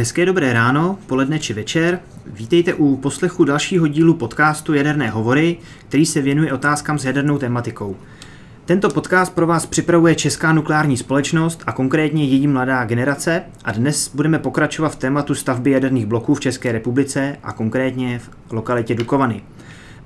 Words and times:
Hezké 0.00 0.26
dobré 0.26 0.52
ráno, 0.52 0.98
poledne 1.06 1.38
či 1.38 1.52
večer. 1.52 2.00
Vítejte 2.26 2.74
u 2.74 2.96
poslechu 2.96 3.44
dalšího 3.44 3.86
dílu 3.86 4.14
podcastu 4.14 4.74
Jaderné 4.74 5.10
hovory, 5.10 5.56
který 5.88 6.06
se 6.06 6.22
věnuje 6.22 6.52
otázkám 6.52 6.98
s 6.98 7.04
jadernou 7.04 7.38
tematikou. 7.38 7.96
Tento 8.64 8.88
podcast 8.88 9.34
pro 9.34 9.46
vás 9.46 9.66
připravuje 9.66 10.14
Česká 10.14 10.52
nukleární 10.52 10.96
společnost 10.96 11.62
a 11.66 11.72
konkrétně 11.72 12.24
její 12.24 12.46
mladá 12.46 12.84
generace 12.84 13.42
a 13.64 13.72
dnes 13.72 14.10
budeme 14.14 14.38
pokračovat 14.38 14.88
v 14.88 14.96
tématu 14.96 15.34
stavby 15.34 15.70
jaderných 15.70 16.06
bloků 16.06 16.34
v 16.34 16.40
České 16.40 16.72
republice 16.72 17.36
a 17.42 17.52
konkrétně 17.52 18.18
v 18.18 18.52
lokalitě 18.52 18.94
Dukovany. 18.94 19.42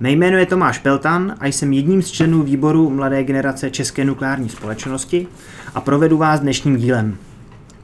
Mé 0.00 0.10
jméno 0.10 0.38
je 0.38 0.46
Tomáš 0.46 0.78
Peltan 0.78 1.34
a 1.40 1.46
jsem 1.46 1.72
jedním 1.72 2.02
z 2.02 2.10
členů 2.10 2.42
výboru 2.42 2.90
Mladé 2.90 3.24
generace 3.24 3.70
České 3.70 4.04
nukleární 4.04 4.48
společnosti 4.48 5.26
a 5.74 5.80
provedu 5.80 6.16
vás 6.18 6.40
dnešním 6.40 6.76
dílem. 6.76 7.16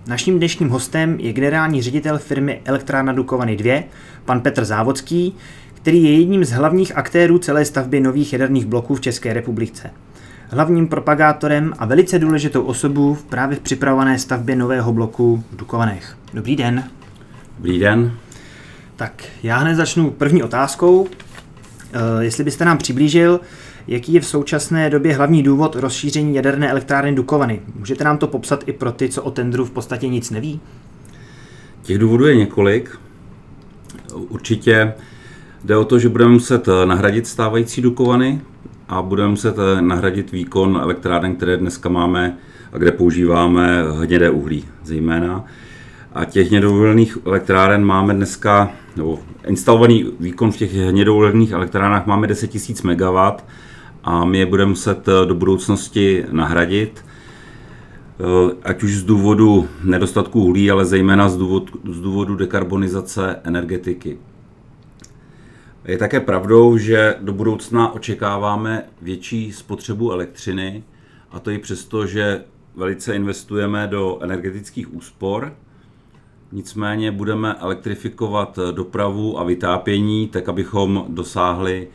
Naším 0.06 0.38
dnešním 0.38 0.68
hostem 0.68 1.16
je 1.20 1.32
generální 1.32 1.82
ředitel 1.82 2.18
firmy 2.18 2.60
Elektrárna 2.64 3.12
Dukovany 3.12 3.56
2, 3.56 3.82
pan 4.24 4.40
Petr 4.40 4.64
Závodský, 4.64 5.36
který 5.74 6.04
je 6.04 6.18
jedním 6.18 6.44
z 6.44 6.50
hlavních 6.50 6.96
aktérů 6.96 7.38
celé 7.38 7.64
stavby 7.64 8.00
nových 8.00 8.32
jaderných 8.32 8.66
bloků 8.66 8.94
v 8.94 9.00
České 9.00 9.32
republice. 9.32 9.90
Hlavním 10.48 10.88
propagátorem 10.88 11.72
a 11.78 11.86
velice 11.86 12.18
důležitou 12.18 12.62
osobou 12.62 13.14
v 13.14 13.24
právě 13.24 13.56
v 13.56 13.60
připravované 13.60 14.18
stavbě 14.18 14.56
nového 14.56 14.92
bloku 14.92 15.44
v 15.52 15.56
Dukovanech. 15.56 16.16
Dobrý 16.34 16.56
den. 16.56 16.84
Dobrý 17.56 17.78
den. 17.78 18.12
Tak 18.96 19.24
já 19.42 19.58
hned 19.58 19.74
začnu 19.74 20.10
první 20.10 20.42
otázkou. 20.42 21.08
Eh, 21.92 22.24
jestli 22.24 22.44
byste 22.44 22.64
nám 22.64 22.78
přiblížil, 22.78 23.40
jaký 23.88 24.12
je 24.12 24.20
v 24.20 24.26
současné 24.26 24.90
době 24.90 25.14
hlavní 25.14 25.42
důvod 25.42 25.76
rozšíření 25.76 26.34
jaderné 26.34 26.70
elektrárny 26.70 27.14
Dukovany. 27.14 27.60
Můžete 27.78 28.04
nám 28.04 28.18
to 28.18 28.26
popsat 28.26 28.64
i 28.66 28.72
pro 28.72 28.92
ty, 28.92 29.08
co 29.08 29.22
o 29.22 29.30
tendru 29.30 29.64
v 29.64 29.70
podstatě 29.70 30.08
nic 30.08 30.30
neví? 30.30 30.60
Těch 31.82 31.98
důvodů 31.98 32.26
je 32.26 32.36
několik. 32.36 32.98
Určitě 34.14 34.94
jde 35.64 35.76
o 35.76 35.84
to, 35.84 35.98
že 35.98 36.08
budeme 36.08 36.30
muset 36.30 36.68
nahradit 36.84 37.26
stávající 37.26 37.82
Dukovany 37.82 38.40
a 38.88 39.02
budeme 39.02 39.28
muset 39.28 39.56
nahradit 39.80 40.32
výkon 40.32 40.78
elektráren, 40.82 41.36
které 41.36 41.56
dneska 41.56 41.88
máme 41.88 42.36
a 42.72 42.78
kde 42.78 42.92
používáme 42.92 43.82
hnědé 44.00 44.30
uhlí 44.30 44.64
zejména. 44.84 45.44
A 46.12 46.24
těch 46.24 46.48
hnědouhelných 46.48 47.18
elektráren 47.26 47.84
máme 47.84 48.14
dneska, 48.14 48.70
nebo 48.96 49.18
instalovaný 49.46 50.12
výkon 50.20 50.52
v 50.52 50.56
těch 50.56 50.74
hnědouhelných 50.74 51.50
elektrárnách 51.50 52.06
máme 52.06 52.26
10 52.26 52.50
000 52.84 52.94
MW 52.94 53.40
a 54.04 54.24
my 54.24 54.38
je 54.38 54.46
budeme 54.46 54.68
muset 54.68 55.08
eh, 55.08 55.26
do 55.26 55.34
budoucnosti 55.34 56.24
nahradit, 56.30 57.04
eh, 57.04 58.54
ať 58.62 58.82
už 58.82 58.96
z 58.96 59.02
důvodu 59.02 59.68
nedostatku 59.84 60.40
uhlí, 60.44 60.70
ale 60.70 60.84
zejména 60.84 61.28
z 61.28 61.36
důvodu, 61.36 61.72
z 61.84 62.00
důvodu 62.00 62.36
dekarbonizace 62.36 63.40
energetiky. 63.44 64.18
Je 65.84 65.98
také 65.98 66.20
pravdou, 66.20 66.76
že 66.76 67.14
do 67.20 67.32
budoucna 67.32 67.92
očekáváme 67.92 68.84
větší 69.02 69.52
spotřebu 69.52 70.12
elektřiny, 70.12 70.82
a 71.30 71.40
to 71.40 71.50
i 71.50 71.58
přesto, 71.58 72.06
že 72.06 72.44
velice 72.76 73.14
investujeme 73.14 73.86
do 73.86 74.18
energetických 74.22 74.94
úspor. 74.94 75.52
Nicméně 76.52 77.12
budeme 77.12 77.54
elektrifikovat 77.54 78.58
dopravu 78.72 79.38
a 79.38 79.44
vytápění, 79.44 80.28
tak 80.28 80.48
abychom 80.48 81.04
dosáhli 81.08 81.88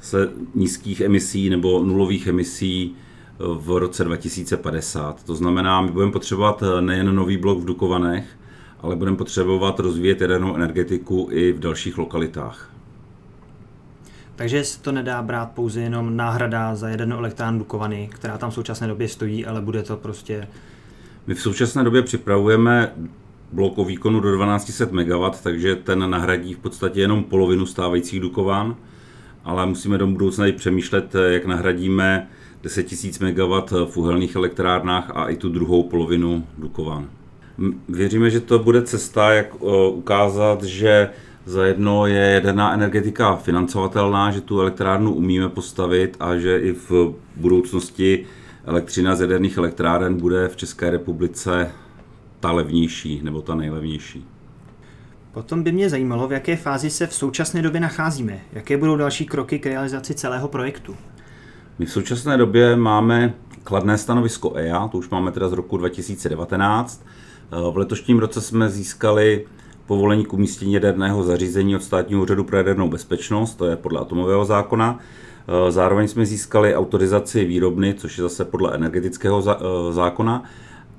se 0.00 0.30
nízkých 0.54 1.00
emisí 1.00 1.50
nebo 1.50 1.84
nulových 1.84 2.26
emisí 2.26 2.94
v 3.38 3.78
roce 3.78 4.04
2050. 4.04 5.24
To 5.24 5.34
znamená, 5.34 5.80
my 5.80 5.90
budeme 5.90 6.12
potřebovat 6.12 6.62
nejen 6.80 7.14
nový 7.14 7.36
blok 7.36 7.58
v 7.58 7.64
Dukovanech, 7.64 8.24
ale 8.80 8.96
budeme 8.96 9.16
potřebovat 9.16 9.80
rozvíjet 9.80 10.20
jadernou 10.20 10.54
energetiku 10.54 11.28
i 11.30 11.52
v 11.52 11.58
dalších 11.58 11.98
lokalitách. 11.98 12.70
Takže 14.36 14.64
se 14.64 14.80
to 14.80 14.92
nedá 14.92 15.22
brát 15.22 15.50
pouze 15.50 15.80
jenom 15.80 16.16
náhrada 16.16 16.74
za 16.74 16.88
jadernou 16.88 17.18
elektrárnu 17.18 17.58
Dukovany, 17.58 18.10
která 18.12 18.38
tam 18.38 18.50
v 18.50 18.54
současné 18.54 18.86
době 18.86 19.08
stojí, 19.08 19.46
ale 19.46 19.60
bude 19.60 19.82
to 19.82 19.96
prostě... 19.96 20.48
My 21.26 21.34
v 21.34 21.40
současné 21.40 21.84
době 21.84 22.02
připravujeme 22.02 22.92
blok 23.52 23.78
o 23.78 23.84
výkonu 23.84 24.20
do 24.20 24.36
1200 24.36 24.86
MW, 24.86 25.30
takže 25.42 25.76
ten 25.76 26.10
nahradí 26.10 26.54
v 26.54 26.58
podstatě 26.58 27.00
jenom 27.00 27.24
polovinu 27.24 27.66
stávajících 27.66 28.20
Dukovan 28.20 28.76
ale 29.48 29.66
musíme 29.66 29.98
do 29.98 30.06
budoucna 30.06 30.46
i 30.46 30.52
přemýšlet, 30.52 31.14
eh, 31.14 31.32
jak 31.32 31.46
nahradíme 31.46 32.28
10 32.62 32.86
000 33.20 33.32
MW 33.32 33.84
v 33.84 33.96
uhelných 33.96 34.36
elektrárnách 34.36 35.10
a 35.14 35.28
i 35.28 35.36
tu 35.36 35.48
druhou 35.48 35.82
polovinu 35.82 36.46
Dukovan. 36.58 37.08
Věříme, 37.88 38.30
že 38.30 38.40
to 38.40 38.58
bude 38.58 38.82
cesta, 38.82 39.32
jak 39.32 39.46
eh, 39.54 39.88
ukázat, 39.88 40.62
že 40.62 41.10
za 41.44 41.66
jedno 41.66 42.06
je 42.06 42.30
jaderná 42.30 42.74
energetika 42.74 43.36
financovatelná, 43.36 44.30
že 44.30 44.40
tu 44.40 44.60
elektrárnu 44.60 45.14
umíme 45.14 45.48
postavit 45.48 46.16
a 46.20 46.36
že 46.36 46.58
i 46.58 46.72
v 46.72 47.14
budoucnosti 47.36 48.26
elektřina 48.64 49.14
z 49.14 49.20
jaderných 49.20 49.56
elektráren 49.56 50.16
bude 50.16 50.48
v 50.48 50.56
České 50.56 50.90
republice 50.90 51.70
ta 52.40 52.52
levnější 52.52 53.20
nebo 53.22 53.42
ta 53.42 53.54
nejlevnější. 53.54 54.24
Potom 55.38 55.62
by 55.62 55.72
mě 55.72 55.90
zajímalo, 55.90 56.28
v 56.28 56.32
jaké 56.32 56.56
fázi 56.56 56.90
se 56.90 57.06
v 57.06 57.14
současné 57.14 57.62
době 57.62 57.80
nacházíme. 57.80 58.40
Jaké 58.52 58.76
budou 58.76 58.96
další 58.96 59.26
kroky 59.26 59.58
k 59.58 59.66
realizaci 59.66 60.14
celého 60.14 60.48
projektu? 60.48 60.96
My 61.78 61.86
v 61.86 61.92
současné 61.92 62.36
době 62.36 62.76
máme 62.76 63.34
kladné 63.64 63.98
stanovisko 63.98 64.52
EIA, 64.54 64.88
to 64.88 64.98
už 64.98 65.08
máme 65.10 65.32
teda 65.32 65.48
z 65.48 65.52
roku 65.52 65.76
2019. 65.76 67.04
V 67.72 67.76
letošním 67.76 68.18
roce 68.18 68.40
jsme 68.40 68.70
získali 68.70 69.46
povolení 69.86 70.24
k 70.24 70.32
umístění 70.32 70.74
jaderného 70.74 71.22
zařízení 71.22 71.76
od 71.76 71.82
státního 71.82 72.22
úřadu 72.22 72.44
pro 72.44 72.56
jadernou 72.56 72.88
bezpečnost, 72.88 73.54
to 73.54 73.66
je 73.66 73.76
podle 73.76 74.00
atomového 74.00 74.44
zákona. 74.44 74.98
Zároveň 75.68 76.08
jsme 76.08 76.26
získali 76.26 76.74
autorizaci 76.74 77.44
výrobny, 77.44 77.94
což 77.94 78.18
je 78.18 78.22
zase 78.22 78.44
podle 78.44 78.74
energetického 78.74 79.44
zákona. 79.92 80.42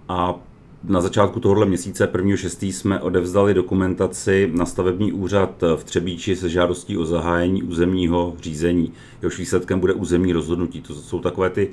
A 0.10 0.36
na 0.84 1.02
začátku 1.02 1.40
tohohle 1.40 1.66
měsíce, 1.66 2.14
1.6. 2.14 2.68
jsme 2.68 3.02
odevzdali 3.02 3.54
dokumentaci 3.54 4.52
na 4.54 4.66
stavební 4.66 5.12
úřad 5.12 5.64
v 5.76 5.84
Třebíči 5.84 6.36
se 6.36 6.50
žádostí 6.50 6.98
o 6.98 7.06
zahájení 7.06 7.64
územního 7.64 8.34
řízení. 8.42 8.94
Jehož 9.22 9.40
výsledkem 9.40 9.80
bude 9.80 9.94
územní 9.94 10.34
rozhodnutí. 10.34 10.82
To 10.82 10.94
jsou 10.94 11.20
takové 11.20 11.50
ty 11.50 11.70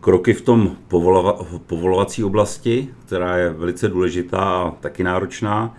kroky 0.00 0.34
v 0.34 0.40
tom 0.40 0.76
povolova, 0.88 1.38
povolovací 1.66 2.24
oblasti, 2.24 2.88
která 3.06 3.36
je 3.36 3.50
velice 3.50 3.88
důležitá 3.88 4.38
a 4.38 4.70
taky 4.70 5.04
náročná. 5.04 5.74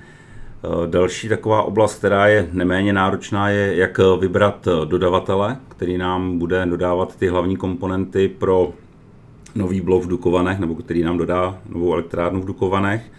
Další 0.85 1.29
taková 1.29 1.63
oblast, 1.63 1.96
která 1.97 2.28
je 2.28 2.50
neméně 2.52 2.94
náročná, 2.94 3.50
je, 3.50 3.75
jak 3.75 4.00
vybrat 4.19 4.68
dodavatele, 4.85 5.58
který 5.68 5.97
nám 5.97 6.40
bude 6.40 6.66
dodávat 6.66 7.16
ty 7.16 7.28
hlavní 7.28 7.58
komponenty 7.58 8.28
pro 8.28 8.74
nový 9.56 9.82
blok 9.82 10.04
v 10.04 10.08
Dukovanech, 10.08 10.60
nebo 10.60 10.76
který 10.76 11.04
nám 11.04 11.18
dodá 11.18 11.58
novou 11.70 11.94
elektrárnu 11.94 12.42
v 12.42 12.46
Dukovanech. 12.46 13.02
E, 13.02 13.10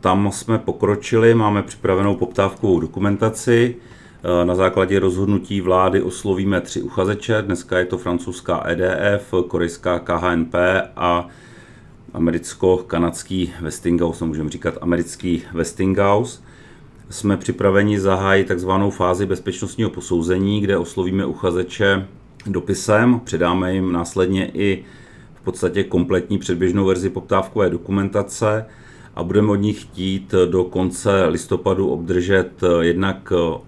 tam 0.00 0.30
jsme 0.32 0.58
pokročili, 0.58 1.34
máme 1.34 1.62
připravenou 1.62 2.14
poptávkovou 2.16 2.80
dokumentaci. 2.80 3.76
E, 4.42 4.44
na 4.44 4.54
základě 4.54 5.00
rozhodnutí 5.00 5.60
vlády 5.60 6.02
oslovíme 6.02 6.60
tři 6.60 6.82
uchazeče. 6.82 7.42
Dneska 7.42 7.78
je 7.78 7.84
to 7.84 7.98
francouzská 7.98 8.62
EDF, 8.66 9.34
korejská 9.48 9.98
KHNP 9.98 10.54
a 10.96 11.28
americko-kanadský 12.14 13.52
Westinghouse, 13.60 14.24
můžeme 14.24 14.50
říkat 14.50 14.74
americký 14.80 15.42
Westinghouse. 15.52 16.40
Jsme 17.10 17.36
připraveni 17.36 18.00
zahájit 18.00 18.48
takzvanou 18.48 18.90
fázi 18.90 19.26
bezpečnostního 19.26 19.90
posouzení, 19.90 20.60
kde 20.60 20.76
oslovíme 20.76 21.26
uchazeče 21.26 22.06
dopisem, 22.46 23.20
předáme 23.24 23.74
jim 23.74 23.92
následně 23.92 24.50
i 24.54 24.84
v 25.40 25.44
podstatě 25.44 25.84
kompletní 25.84 26.38
předběžnou 26.38 26.86
verzi 26.86 27.10
poptávkové 27.10 27.70
dokumentace 27.70 28.66
a 29.14 29.22
budeme 29.22 29.52
od 29.52 29.56
nich 29.56 29.82
chtít 29.82 30.34
do 30.50 30.64
konce 30.64 31.26
listopadu 31.26 31.88
obdržet 31.88 32.50
jednak 32.80 33.32
eh, 33.36 33.60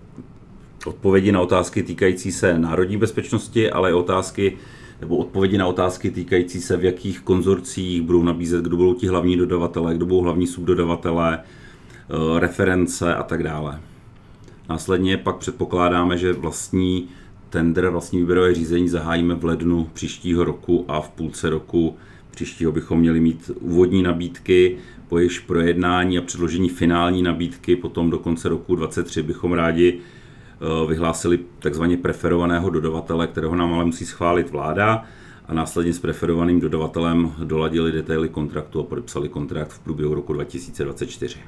odpovědi 0.87 1.33
na 1.33 1.41
otázky 1.41 1.83
týkající 1.83 2.33
se 2.33 2.59
národní 2.59 2.97
bezpečnosti, 2.97 3.71
ale 3.71 3.91
i 3.91 3.95
otázky 3.95 4.57
nebo 5.01 5.17
odpovědi 5.17 5.59
na 5.59 5.67
otázky 5.67 6.11
týkající 6.11 6.61
se, 6.61 6.77
v 6.77 6.85
jakých 6.85 7.21
konzorcích 7.21 8.03
budou 8.03 8.23
nabízet, 8.23 8.65
kdo 8.65 8.77
budou 8.77 8.95
ti 8.95 9.07
hlavní 9.07 9.37
dodavatelé, 9.37 9.95
kdo 9.95 10.07
budou 10.07 10.21
hlavní 10.21 10.47
subdodavatelé, 10.47 11.39
eh, 11.39 12.41
reference 12.41 13.15
a 13.15 13.23
tak 13.23 13.43
dále. 13.43 13.81
Následně 14.69 15.17
pak 15.17 15.37
předpokládáme, 15.37 16.19
že 16.19 16.33
vlastní 16.33 17.09
tender, 17.53 17.89
vlastní 17.89 18.19
výběrové 18.21 18.55
řízení 18.55 18.89
zahájíme 18.89 19.35
v 19.35 19.45
lednu 19.45 19.91
příštího 19.93 20.45
roku 20.45 20.85
a 20.89 21.01
v 21.01 21.11
půlce 21.11 21.51
roku 21.51 21.97
příštího 22.31 22.73
bychom 22.73 23.01
měli 23.01 23.21
mít 23.21 23.51
úvodní 23.61 24.03
nabídky, 24.03 24.77
po 25.09 25.19
jejich 25.19 25.41
projednání 25.41 26.19
a 26.19 26.23
předložení 26.23 26.69
finální 26.69 27.23
nabídky 27.23 27.77
potom 27.77 28.11
do 28.11 28.19
konce 28.19 28.49
roku 28.49 28.77
2023 28.77 29.23
bychom 29.23 29.53
rádi 29.53 29.99
eh, 29.99 30.87
vyhlásili 30.89 31.39
takzvaně 31.59 31.97
preferovaného 31.97 32.71
dodavatele, 32.71 33.27
kterého 33.27 33.57
nám 33.57 33.75
ale 33.75 33.85
musí 33.85 34.07
schválit 34.07 34.51
vláda 34.51 35.05
a 35.47 35.55
následně 35.55 35.93
s 35.93 35.99
preferovaným 35.99 36.61
dodavatelem 36.61 37.33
doladili 37.45 37.93
detaily 37.93 38.29
kontraktu 38.29 38.81
a 38.81 38.85
podepsali 38.85 39.29
kontrakt 39.29 39.71
v 39.71 39.79
průběhu 39.79 40.15
roku 40.15 40.33
2024. 40.33 41.39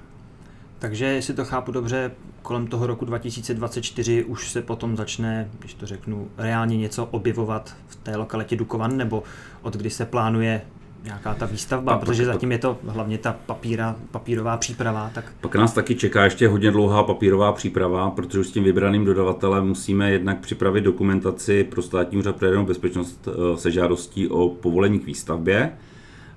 Takže, 0.85 1.05
jestli 1.05 1.35
to 1.35 1.45
chápu 1.45 1.73
dobře, 1.73 2.11
kolem 2.43 2.67
toho 2.67 2.87
roku 2.87 3.05
2024 3.05 4.25
už 4.25 4.51
se 4.51 4.63
potom 4.63 4.97
začne, 4.97 5.49
když 5.59 5.75
to 5.75 5.87
řeknu, 5.87 6.29
reálně 6.39 6.77
něco 6.77 7.05
objevovat 7.11 7.75
v 7.87 7.97
té 7.97 8.17
lokalitě 8.17 8.57
Dukovan, 8.57 8.97
nebo 8.97 9.23
od 9.63 9.77
kdy 9.77 9.91
se 9.91 10.05
plánuje 10.05 10.61
nějaká 11.05 11.35
ta 11.35 11.47
výstavba, 11.47 11.93
A 11.93 11.99
protože 11.99 12.25
pak- 12.27 12.35
zatím 12.35 12.53
je 12.53 12.59
to 12.59 12.79
hlavně 12.87 13.19
ta 13.19 13.37
papíra, 13.47 13.97
papírová 14.11 14.57
příprava, 14.57 15.11
tak 15.15 15.33
Pak 15.41 15.55
nás 15.55 15.73
taky 15.73 15.95
čeká 15.95 16.25
ještě 16.25 16.49
hodně 16.49 16.71
dlouhá 16.71 17.03
papírová 17.03 17.53
příprava, 17.53 18.11
protože 18.11 18.39
už 18.41 18.47
s 18.47 18.53
tím 18.53 18.65
vybraným 18.65 19.05
dodavatelem 19.05 19.67
musíme 19.69 20.11
jednak 20.11 20.41
připravit 20.41 20.81
dokumentaci 20.81 21.65
pro 21.65 21.83
státní 21.83 22.19
úřad 22.19 22.37
pro 22.37 22.47
jadernou 22.47 22.67
bezpečnost 22.67 23.29
eh, 23.29 23.57
se 23.59 23.71
žádostí 23.71 24.29
o 24.29 24.49
povolení 24.49 24.99
k 25.01 25.07
výstavbě, 25.07 25.73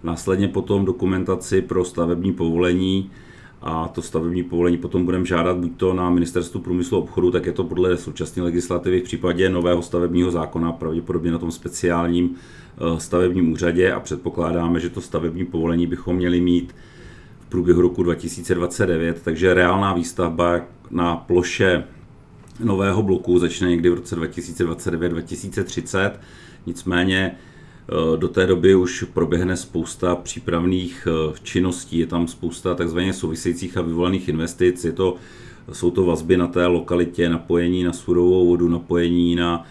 následně 0.03 0.47
potom 0.47 0.85
dokumentaci 0.85 1.61
pro 1.61 1.85
stavební 1.85 2.33
povolení 2.33 3.11
a 3.61 3.87
to 3.87 4.01
stavební 4.01 4.43
povolení 4.43 4.77
potom 4.77 5.05
budeme 5.05 5.25
žádat 5.25 5.57
buď 5.57 5.77
to 5.77 5.93
na 5.93 6.09
Ministerstvu 6.09 6.59
průmyslu 6.59 6.97
a 6.97 7.01
obchodu, 7.01 7.31
tak 7.31 7.45
je 7.45 7.51
to 7.51 7.63
podle 7.63 7.97
současné 7.97 8.43
legislativy 8.43 8.99
v 8.99 9.03
případě 9.03 9.49
nového 9.49 9.81
stavebního 9.81 10.31
zákona, 10.31 10.71
pravděpodobně 10.71 11.31
na 11.31 11.37
tom 11.37 11.51
speciálním 11.51 12.35
eh, 12.35 12.99
stavebním 12.99 13.51
úřadě 13.51 13.91
a 13.91 13.99
předpokládáme, 13.99 14.79
že 14.79 14.89
to 14.89 15.01
stavební 15.01 15.45
povolení 15.45 15.87
bychom 15.87 16.15
měli 16.15 16.41
mít 16.41 16.75
v 17.39 17.49
průběhu 17.49 17.81
roku 17.81 18.03
2029, 18.03 19.21
takže 19.23 19.53
reálná 19.53 19.93
výstavba 19.93 20.61
na 20.91 21.15
ploše 21.15 21.83
nového 22.63 23.03
bloku 23.03 23.39
začne 23.39 23.69
někdy 23.69 23.89
v 23.89 23.93
roce 23.93 24.15
2029-2030. 24.15 26.11
Nicméně 26.65 27.37
do 28.15 28.27
té 28.27 28.47
doby 28.47 28.75
už 28.75 29.05
proběhne 29.13 29.57
spousta 29.57 30.15
přípravných 30.15 31.07
eh, 31.07 31.33
činností, 31.43 31.99
je 31.99 32.07
tam 32.07 32.27
spousta 32.27 32.75
takzvaně 32.75 33.13
souvisejících 33.13 33.77
a 33.77 33.81
vyvolaných 33.81 34.29
investic, 34.29 34.85
je 34.85 34.91
to, 34.91 35.15
jsou 35.71 35.91
to 35.91 36.05
vazby 36.05 36.37
na 36.37 36.47
té 36.47 36.65
lokalitě, 36.65 37.29
napojení 37.29 37.83
na 37.83 37.93
surovou 37.93 38.47
vodu, 38.47 38.69
napojení 38.69 39.35
na 39.35 39.65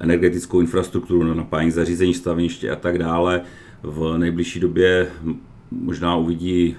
energetickou 0.00 0.60
infrastrukturu, 0.60 1.22
na 1.22 1.34
napájení 1.34 1.70
zařízení, 1.70 2.14
staveniště 2.14 2.70
a 2.70 2.76
tak 2.76 2.98
dále. 2.98 3.40
V 3.82 4.18
nejbližší 4.18 4.60
době 4.60 5.10
možná 5.70 6.16
uvidí 6.16 6.76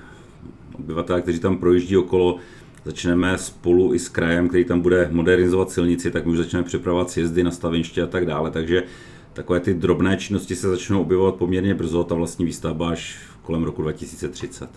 obyvatelé, 0.74 1.22
kteří 1.22 1.40
tam 1.40 1.58
projíždí 1.58 1.98
okolo, 1.98 2.38
začneme 2.86 3.38
spolu 3.38 3.94
i 3.94 4.00
s 4.00 4.10
krajem, 4.10 4.50
který 4.50 4.66
tam 4.66 4.82
bude 4.82 5.10
modernizovat 5.12 5.72
silnici, 5.72 6.12
tak 6.12 6.28
už 6.28 6.38
začneme 6.38 6.64
připravovat 6.64 7.10
sjezdy 7.10 7.44
na 7.44 7.52
staveniště 7.52 8.04
a 8.04 8.08
tak 8.08 8.26
dále. 8.26 8.52
Takže 8.52 8.84
takové 9.34 9.60
ty 9.60 9.74
drobné 9.74 10.18
činnosti 10.18 10.56
se 10.56 10.70
začnou 10.70 11.02
objevovat 11.02 11.36
poměrně 11.36 11.74
brzo, 11.74 12.04
ta 12.04 12.16
vlastní 12.16 12.46
výstavba 12.46 12.90
až 12.90 13.18
kolem 13.42 13.64
roku 13.64 13.82
2030. 13.82 14.70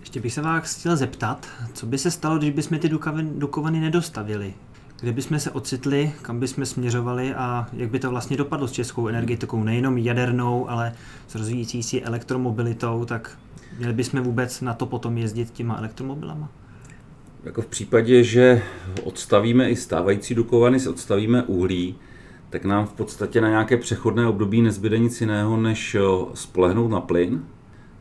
ještě 0.00 0.20
bych 0.20 0.32
se 0.32 0.42
vás 0.42 0.80
chtěl 0.80 0.96
zeptat, 0.96 1.48
co 1.72 1.86
by 1.86 1.98
se 1.98 2.10
stalo, 2.10 2.38
když 2.38 2.50
bychom 2.50 2.78
ty 2.78 2.88
Dukovany, 2.88 3.80
nedostavili? 3.80 4.54
Kde 5.00 5.12
bychom 5.12 5.40
se 5.40 5.50
ocitli, 5.50 6.12
kam 6.22 6.40
bychom 6.40 6.66
směřovali 6.66 7.34
a 7.34 7.66
jak 7.72 7.90
by 7.90 7.98
to 7.98 8.10
vlastně 8.10 8.36
dopadlo 8.36 8.68
s 8.68 8.72
českou 8.72 9.08
energetikou, 9.08 9.62
nejenom 9.62 9.98
jadernou, 9.98 10.70
ale 10.70 10.92
s 11.28 11.34
rozvíjící 11.34 11.82
si 11.82 12.02
elektromobilitou, 12.02 13.04
tak 13.04 13.38
měli 13.78 13.92
bychom 13.92 14.20
vůbec 14.20 14.60
na 14.60 14.74
to 14.74 14.86
potom 14.86 15.18
jezdit 15.18 15.50
těma 15.50 15.76
elektromobilama? 15.76 16.48
Jako 17.44 17.62
v 17.62 17.66
případě, 17.66 18.24
že 18.24 18.62
odstavíme 19.02 19.70
i 19.70 19.76
stávající 19.76 20.34
Dukovany, 20.34 20.88
odstavíme 20.88 21.42
uhlí, 21.42 21.94
tak 22.54 22.64
nám 22.64 22.86
v 22.86 22.92
podstatě 22.92 23.40
na 23.40 23.48
nějaké 23.48 23.76
přechodné 23.76 24.26
období 24.26 24.62
nezbyde 24.62 24.98
nic 24.98 25.20
jiného, 25.20 25.56
než 25.56 25.94
jo, 25.94 26.30
spolehnout 26.34 26.90
na 26.90 27.00
plyn, 27.00 27.44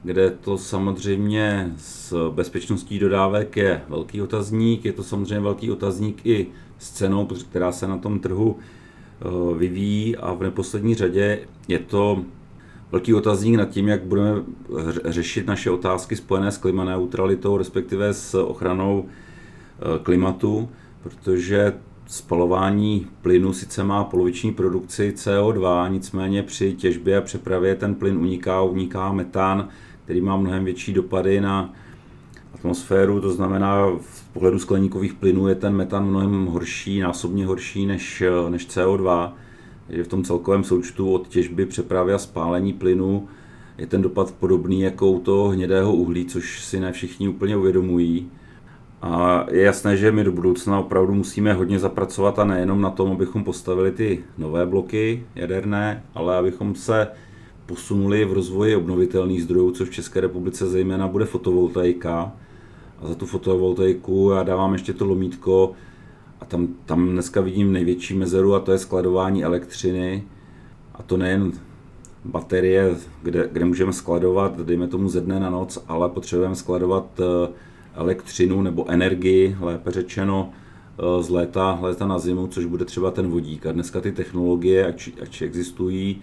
kde 0.04 0.32
to 0.32 0.58
samozřejmě 0.58 1.72
s 1.78 2.30
bezpečností 2.32 3.00
dodávek 3.00 3.58
je 3.58 3.82
velký 3.90 4.22
otazník, 4.22 4.86
je 4.86 4.94
to 4.94 5.04
samozřejmě 5.04 5.40
velký 5.40 5.72
otazník 5.72 6.26
i 6.26 6.48
s 6.78 6.92
cenou, 6.92 7.26
která 7.26 7.72
se 7.72 7.88
na 7.88 7.98
tom 7.98 8.20
trhu 8.20 8.58
eh, 8.58 9.58
vyvíjí 9.58 10.18
a 10.18 10.34
v 10.34 10.44
neposlední 10.44 10.96
řadě 10.96 11.40
je 11.68 11.80
to 11.80 12.24
velký 12.92 13.14
otazník 13.14 13.56
nad 13.56 13.70
tím, 13.70 13.88
jak 13.88 14.04
budeme 14.04 14.44
ře- 14.70 15.02
řešit 15.06 15.48
naše 15.48 15.72
otázky 15.72 16.16
spojené 16.16 16.52
s 16.52 16.58
klimaneutralitou, 16.58 17.58
respektive 17.58 18.14
s 18.14 18.34
ochranou 18.36 19.06
eh, 19.06 20.00
klimatu, 20.04 20.70
protože 21.04 21.74
spalování 22.08 23.08
plynu 23.22 23.54
sice 23.54 23.84
má 23.84 24.04
poloviční 24.04 24.54
produkci 24.54 25.14
CO2, 25.16 25.92
nicméně 25.92 26.44
při 26.44 26.74
těžbě 26.74 27.18
a 27.18 27.22
přepravě 27.22 27.76
ten 27.76 27.96
plyn 27.96 28.18
uniká, 28.18 28.62
uniká 28.62 29.12
metán, 29.12 29.68
který 30.04 30.22
má 30.22 30.38
mnohem 30.38 30.66
větší 30.66 30.94
dopady 30.94 31.42
na 31.42 31.74
atmosféru, 32.54 33.22
to 33.22 33.32
znamená 33.32 33.86
v 34.02 34.24
pohledu 34.34 34.60
skleníkových 34.60 35.14
plynů 35.14 35.48
je 35.48 35.56
ten 35.56 35.76
metan 35.76 36.10
mnohem 36.10 36.46
horší, 36.46 37.00
násobně 37.00 37.46
horší 37.46 37.86
než, 37.86 38.24
než 38.50 38.68
CO2. 38.68 39.32
Takže 39.88 40.04
v 40.04 40.08
tom 40.08 40.24
celkovém 40.24 40.64
součtu 40.64 41.14
od 41.14 41.28
těžby, 41.28 41.66
přepravy 41.66 42.14
a 42.14 42.18
spálení 42.18 42.74
plynu 42.74 43.28
je 43.78 43.88
ten 43.88 44.02
dopad 44.02 44.32
podobný 44.32 44.82
jako 44.82 45.12
u 45.12 45.20
toho 45.20 45.50
hnědého 45.50 45.96
uhlí, 45.96 46.26
což 46.26 46.64
si 46.64 46.80
ne 46.80 46.92
všichni 46.92 47.28
úplně 47.28 47.58
uvědomují. 47.58 48.32
A 49.04 49.46
je 49.52 49.62
jasné, 49.62 49.98
že 49.98 50.12
my 50.12 50.24
do 50.24 50.32
budoucna 50.32 50.80
opravdu 50.80 51.14
musíme 51.14 51.54
hodně 51.54 51.80
zapracovat 51.80 52.40
a 52.40 52.44
nejenom 52.44 52.82
na 52.82 52.90
tom, 52.90 53.12
abychom 53.12 53.44
postavili 53.44 53.92
ty 53.92 54.24
nové 54.38 54.66
bloky 54.66 55.24
jaderné, 55.36 56.04
ale 56.16 56.38
abychom 56.38 56.76
se 56.76 57.08
posunuli 57.66 58.26
v 58.26 58.34
rozvoji 58.34 58.76
obnovitelných 58.76 59.44
zdrojů, 59.44 59.72
což 59.72 59.90
v 59.90 59.94
České 59.94 60.22
republice 60.22 60.70
zejména 60.70 61.08
bude 61.08 61.26
fotovoltaika. 61.26 62.32
A 63.02 63.08
za 63.08 63.16
tu 63.16 63.26
fotovoltaiku 63.26 64.32
já 64.36 64.44
dávám 64.44 64.74
ještě 64.74 64.94
to 64.94 65.06
lomítko 65.06 65.72
a 66.42 66.46
tam, 66.46 66.68
tam 66.86 67.10
dneska 67.10 67.42
vidím 67.42 67.74
největší 67.74 68.14
mezeru 68.14 68.56
a 68.56 68.60
to 68.60 68.72
je 68.72 68.80
skladování 68.80 69.44
elektřiny. 69.44 70.24
A 70.94 71.04
to 71.04 71.18
nejen 71.18 71.52
baterie, 72.26 72.96
kde, 73.24 73.50
kde 73.52 73.66
můžeme 73.66 73.94
skladovat, 73.94 74.60
dejme 74.60 74.88
tomu 74.88 75.10
ze 75.10 75.22
dne 75.22 75.40
na 75.40 75.50
noc, 75.50 75.84
ale 75.88 76.10
potřebujeme 76.10 76.56
skladovat 76.56 77.20
eh, 77.20 77.73
elektřinu 77.96 78.62
nebo 78.62 78.90
energii, 78.90 79.58
lépe 79.60 79.92
řečeno, 79.92 80.50
eh, 81.00 81.24
z 81.24 81.30
léta, 81.30 81.78
léta 81.82 82.08
na 82.08 82.20
zimu, 82.20 82.48
což 82.48 82.66
bude 82.66 82.86
třeba 82.86 83.12
ten 83.12 83.28
vodík. 83.28 83.66
A 83.66 83.72
dneska 83.72 84.02
ty 84.02 84.12
technologie, 84.12 84.88
ač, 84.88 85.10
ač 85.22 85.42
existují, 85.42 86.22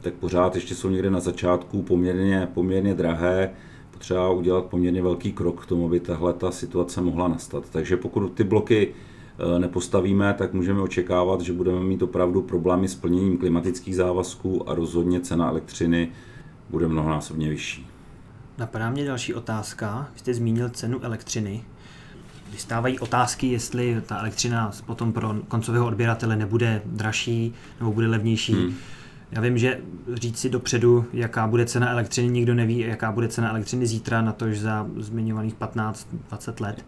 tak 0.00 0.14
pořád 0.14 0.54
ještě 0.54 0.74
jsou 0.74 0.88
někde 0.88 1.10
na 1.10 1.20
začátku 1.20 1.82
poměrně, 1.82 2.48
poměrně 2.54 2.94
drahé. 2.94 3.50
Potřeba 3.90 4.30
udělat 4.30 4.64
poměrně 4.64 5.02
velký 5.02 5.32
krok 5.32 5.62
k 5.62 5.66
tomu, 5.66 5.86
aby 5.86 6.00
tahle 6.00 6.32
ta 6.32 6.50
situace 6.50 7.00
mohla 7.00 7.28
nastat. 7.28 7.70
Takže 7.70 7.96
pokud 7.96 8.32
ty 8.32 8.44
bloky 8.44 8.88
eh, 8.88 9.58
nepostavíme, 9.58 10.34
tak 10.38 10.52
můžeme 10.52 10.80
očekávat, 10.80 11.40
že 11.40 11.52
budeme 11.52 11.80
mít 11.80 12.02
opravdu 12.02 12.42
problémy 12.42 12.88
s 12.88 12.94
plněním 12.94 13.38
klimatických 13.38 13.96
závazků 13.96 14.68
a 14.68 14.74
rozhodně 14.74 15.20
cena 15.20 15.50
elektřiny 15.50 16.08
bude 16.70 16.88
mnohonásobně 16.88 17.48
vyšší. 17.48 17.91
Napadá 18.58 18.90
mě 18.90 19.04
další 19.04 19.34
otázka. 19.34 20.08
Vy 20.12 20.18
jste 20.18 20.34
zmínil 20.34 20.68
cenu 20.68 21.04
elektřiny. 21.04 21.64
Vystávají 22.52 22.98
otázky, 22.98 23.46
jestli 23.46 24.02
ta 24.06 24.18
elektřina 24.18 24.70
potom 24.86 25.12
pro 25.12 25.34
koncového 25.48 25.86
odběratele 25.86 26.36
nebude 26.36 26.82
dražší 26.84 27.54
nebo 27.80 27.92
bude 27.92 28.06
levnější. 28.06 28.52
Hmm. 28.52 28.74
Já 29.30 29.40
vím, 29.40 29.58
že 29.58 29.80
říct 30.14 30.38
si 30.38 30.50
dopředu, 30.50 31.04
jaká 31.12 31.46
bude 31.46 31.66
cena 31.66 31.90
elektřiny, 31.90 32.28
nikdo 32.28 32.54
neví, 32.54 32.78
jaká 32.78 33.12
bude 33.12 33.28
cena 33.28 33.50
elektřiny 33.50 33.86
zítra, 33.86 34.22
na 34.22 34.32
tož 34.32 34.58
za 34.58 34.86
zmiňovaných 34.96 35.54
15-20 35.54 36.04
let. 36.60 36.84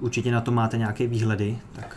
Určitě 0.00 0.32
na 0.32 0.40
to 0.40 0.52
máte 0.52 0.78
nějaké 0.78 1.06
výhledy, 1.06 1.58
tak 1.72 1.96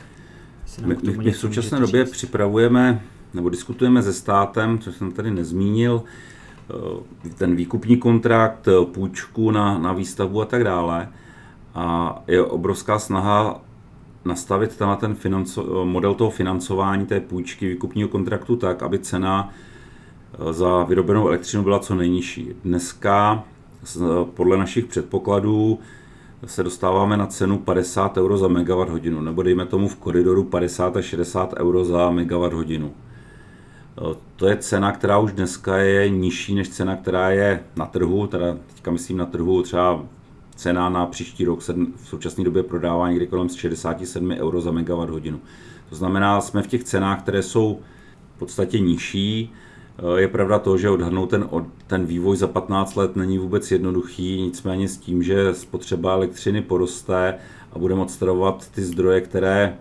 My, 0.86 0.96
tomu 0.96 1.18
my, 1.18 1.24
my 1.24 1.32
v 1.32 1.38
současné 1.38 1.80
době 1.80 2.06
říct. 2.06 2.12
připravujeme 2.12 3.02
nebo 3.34 3.50
diskutujeme 3.50 4.04
se 4.04 4.14
státem, 4.14 4.80
co 4.80 4.92
jsem 4.92 5.12
tady 5.12 5.32
nezmínil, 5.32 6.04
ten 7.38 7.56
výkupní 7.56 7.98
kontrakt, 7.98 8.68
eh, 8.68 8.86
půjčku 8.86 9.52
na, 9.52 9.78
na 9.78 9.94
výstavbu 9.94 10.42
a 10.42 10.46
tak 10.46 10.64
dále. 10.64 11.10
A 11.76 12.16
je 12.28 12.44
obrovská 12.44 13.00
snaha 13.00 13.62
nastavit 14.26 14.78
tenhle 14.78 14.98
ten 14.98 15.16
financo, 15.16 15.86
model 15.86 16.14
toho 16.14 16.30
financování 16.30 17.06
té 17.06 17.20
půjčky 17.20 17.70
výkupního 17.70 18.10
kontraktu 18.10 18.56
tak, 18.56 18.84
aby 18.84 19.00
cena 19.00 19.50
eh, 19.50 20.54
za 20.54 20.84
vyrobenou 20.84 21.28
elektřinu 21.28 21.64
byla 21.64 21.80
co 21.80 21.96
nejnižší. 21.96 22.50
Dneska 22.64 23.44
podle 24.34 24.58
našich 24.58 24.86
předpokladů 24.86 25.80
se 26.46 26.64
dostáváme 26.64 27.18
na 27.18 27.28
cenu 27.28 27.58
50 27.58 28.18
euro 28.18 28.38
za 28.38 28.48
megawatt 28.48 28.92
hodinu, 28.92 29.22
nebo 29.22 29.44
dejme 29.44 29.66
tomu 29.66 29.88
v 29.88 29.96
koridoru 29.96 30.44
50 30.44 30.98
až 30.98 31.06
60 31.06 31.54
euro 31.58 31.86
za 31.86 32.10
megawatt 32.10 32.54
hodinu. 32.54 32.94
To 34.36 34.48
je 34.48 34.58
cena, 34.58 34.92
která 34.92 35.18
už 35.18 35.32
dneska 35.32 35.78
je 35.78 36.10
nižší 36.10 36.56
než 36.56 36.70
cena, 36.70 36.96
která 36.96 37.30
je 37.30 37.64
na 37.76 37.86
trhu, 37.86 38.28
teda 38.28 38.58
teďka 38.68 38.92
myslím 38.92 39.18
na 39.18 39.26
trhu 39.26 39.64
třeba 39.64 40.04
cena 40.56 40.90
na 40.90 41.06
příští 41.06 41.46
rok 41.46 41.62
se 41.62 41.74
v 41.74 42.08
současné 42.08 42.44
době 42.44 42.64
prodává 42.64 43.10
někdy 43.10 43.28
kolem 43.28 43.50
67 43.50 44.32
euro 44.32 44.62
za 44.62 44.72
megawatt 44.72 45.10
hodinu. 45.10 45.40
To 45.90 45.96
znamená, 45.96 46.42
jsme 46.42 46.62
v 46.62 46.68
těch 46.68 46.84
cenách, 46.84 47.22
které 47.22 47.44
jsou 47.44 47.80
v 48.36 48.40
podstatě 48.40 48.80
nižší. 48.80 49.54
Je 50.16 50.28
pravda 50.28 50.60
to, 50.60 50.78
že 50.78 50.90
odhadnout 50.90 51.30
ten, 51.30 51.50
ten 51.88 52.06
vývoj 52.06 52.38
za 52.38 52.48
15 52.48 52.96
let 52.96 53.16
není 53.16 53.38
vůbec 53.38 53.72
jednoduchý, 53.72 54.42
nicméně 54.42 54.88
s 54.88 54.98
tím, 54.98 55.24
že 55.24 55.54
spotřeba 55.54 56.14
elektřiny 56.14 56.62
poroste 56.62 57.36
a 57.74 57.80
budeme 57.80 58.02
odstavovat 58.02 58.72
ty 58.72 58.82
zdroje, 58.82 59.22
které 59.22 59.78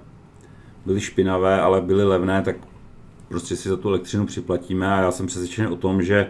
byly 0.86 1.00
špinavé, 1.00 1.60
ale 1.60 1.80
byly 1.80 2.04
levné, 2.04 2.42
tak 2.42 2.56
prostě 3.28 3.56
si 3.56 3.68
za 3.68 3.76
tu 3.76 3.88
elektřinu 3.88 4.26
připlatíme 4.26 4.94
a 4.94 5.00
já 5.00 5.10
jsem 5.10 5.26
přesvědčen 5.26 5.66
o 5.66 5.76
tom, 5.76 6.02
že 6.02 6.28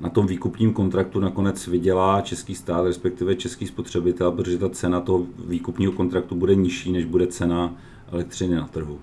na 0.00 0.08
tom 0.08 0.26
výkupním 0.26 0.72
kontraktu 0.72 1.20
nakonec 1.20 1.66
vydělá 1.66 2.20
český 2.20 2.54
stát, 2.54 2.84
respektive 2.84 3.34
český 3.34 3.66
spotřebitel, 3.66 4.32
protože 4.32 4.58
ta 4.58 4.68
cena 4.68 5.00
toho 5.00 5.26
výkupního 5.46 5.92
kontraktu 5.92 6.34
bude 6.34 6.54
nižší, 6.54 6.92
než 6.92 7.04
bude 7.04 7.26
cena 7.26 7.74
elektřiny 8.12 8.54
na 8.54 8.66
trhu. 8.66 8.98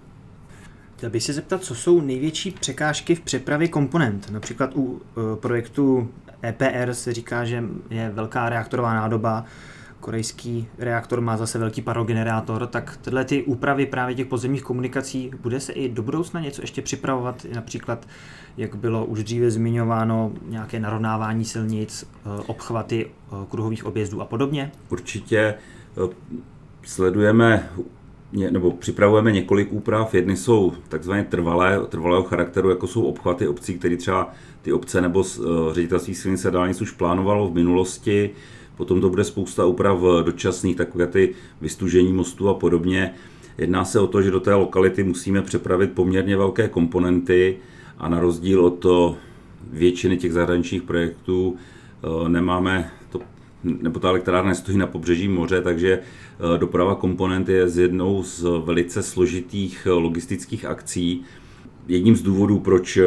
Chtěl 0.97 1.09
bych 1.09 1.23
se 1.23 1.33
zeptat, 1.33 1.63
co 1.63 1.75
jsou 1.75 2.01
největší 2.01 2.51
překážky 2.51 3.15
v 3.15 3.21
přepravě 3.21 3.67
komponent. 3.67 4.29
Například 4.31 4.75
u 4.75 5.01
e, 5.01 5.35
projektu 5.35 6.09
EPR 6.43 6.93
se 6.93 7.13
říká, 7.13 7.45
že 7.45 7.63
je 7.89 8.09
velká 8.09 8.49
reaktorová 8.49 8.93
nádoba, 8.93 9.45
korejský 10.01 10.67
reaktor 10.77 11.21
má 11.21 11.37
zase 11.37 11.59
velký 11.59 11.81
parogenerátor, 11.81 12.67
tak 12.67 12.97
tyhle 13.01 13.25
ty 13.25 13.43
úpravy 13.43 13.85
právě 13.85 14.15
těch 14.15 14.27
pozemních 14.27 14.63
komunikací, 14.63 15.31
bude 15.41 15.59
se 15.59 15.73
i 15.73 15.89
do 15.89 16.03
budoucna 16.03 16.41
něco 16.41 16.61
ještě 16.61 16.81
připravovat, 16.81 17.45
například, 17.55 18.07
jak 18.57 18.75
bylo 18.75 19.05
už 19.05 19.23
dříve 19.23 19.51
zmiňováno, 19.51 20.31
nějaké 20.47 20.79
narovnávání 20.79 21.45
silnic, 21.45 22.03
e, 22.03 22.41
obchvaty 22.47 23.05
e, 23.05 23.45
kruhových 23.49 23.85
objezdů 23.85 24.21
a 24.21 24.25
podobně? 24.25 24.71
Určitě 24.89 25.55
sledujeme 26.83 27.69
nebo 28.51 28.71
připravujeme 28.71 29.31
několik 29.31 29.73
úprav. 29.73 30.13
Jedny 30.13 30.37
jsou 30.37 30.73
takzvaně 30.89 31.23
trvalé, 31.23 31.79
trvalého 31.89 32.23
charakteru, 32.23 32.69
jako 32.69 32.87
jsou 32.87 33.03
obchvaty 33.03 33.47
obcí, 33.47 33.79
které 33.79 33.97
třeba 33.97 34.31
ty 34.61 34.73
obce 34.73 35.01
nebo 35.01 35.23
ředitelství 35.71 36.15
silnice 36.15 36.51
dálnic 36.51 36.81
už 36.81 36.91
plánovalo 36.91 37.49
v 37.49 37.53
minulosti. 37.53 38.29
Potom 38.81 39.01
to 39.01 39.09
bude 39.09 39.23
spousta 39.23 39.65
úprav 39.65 39.99
dočasných, 40.25 40.75
takové 40.75 41.07
ty 41.07 41.35
vystužení 41.61 42.13
mostů 42.13 42.49
a 42.49 42.53
podobně. 42.53 43.13
Jedná 43.57 43.85
se 43.85 43.99
o 43.99 44.07
to, 44.07 44.21
že 44.21 44.31
do 44.31 44.39
té 44.39 44.53
lokality 44.53 45.03
musíme 45.03 45.41
přepravit 45.41 45.91
poměrně 45.91 46.37
velké 46.37 46.67
komponenty 46.67 47.57
a 47.97 48.09
na 48.09 48.19
rozdíl 48.19 48.65
od 48.65 48.79
to 48.79 49.17
většiny 49.71 50.17
těch 50.17 50.33
zahraničních 50.33 50.83
projektů 50.83 51.55
uh, 52.03 52.29
nemáme 52.29 52.91
to 53.09 53.21
nebo 53.63 53.99
ta 53.99 54.09
elektrárna 54.09 54.53
stojí 54.53 54.77
na 54.77 54.87
pobřeží 54.87 55.27
moře, 55.27 55.61
takže 55.61 55.99
eh, 55.99 56.57
doprava 56.57 56.95
komponent 56.95 57.49
je 57.49 57.69
z 57.69 57.77
jednou 57.77 58.23
z 58.23 58.45
velice 58.65 59.03
složitých 59.03 59.87
eh, 59.87 59.91
logistických 59.91 60.65
akcí. 60.65 61.21
Jedním 61.87 62.15
z 62.15 62.21
důvodů, 62.21 62.59
proč 62.59 62.97
eh, 62.97 63.03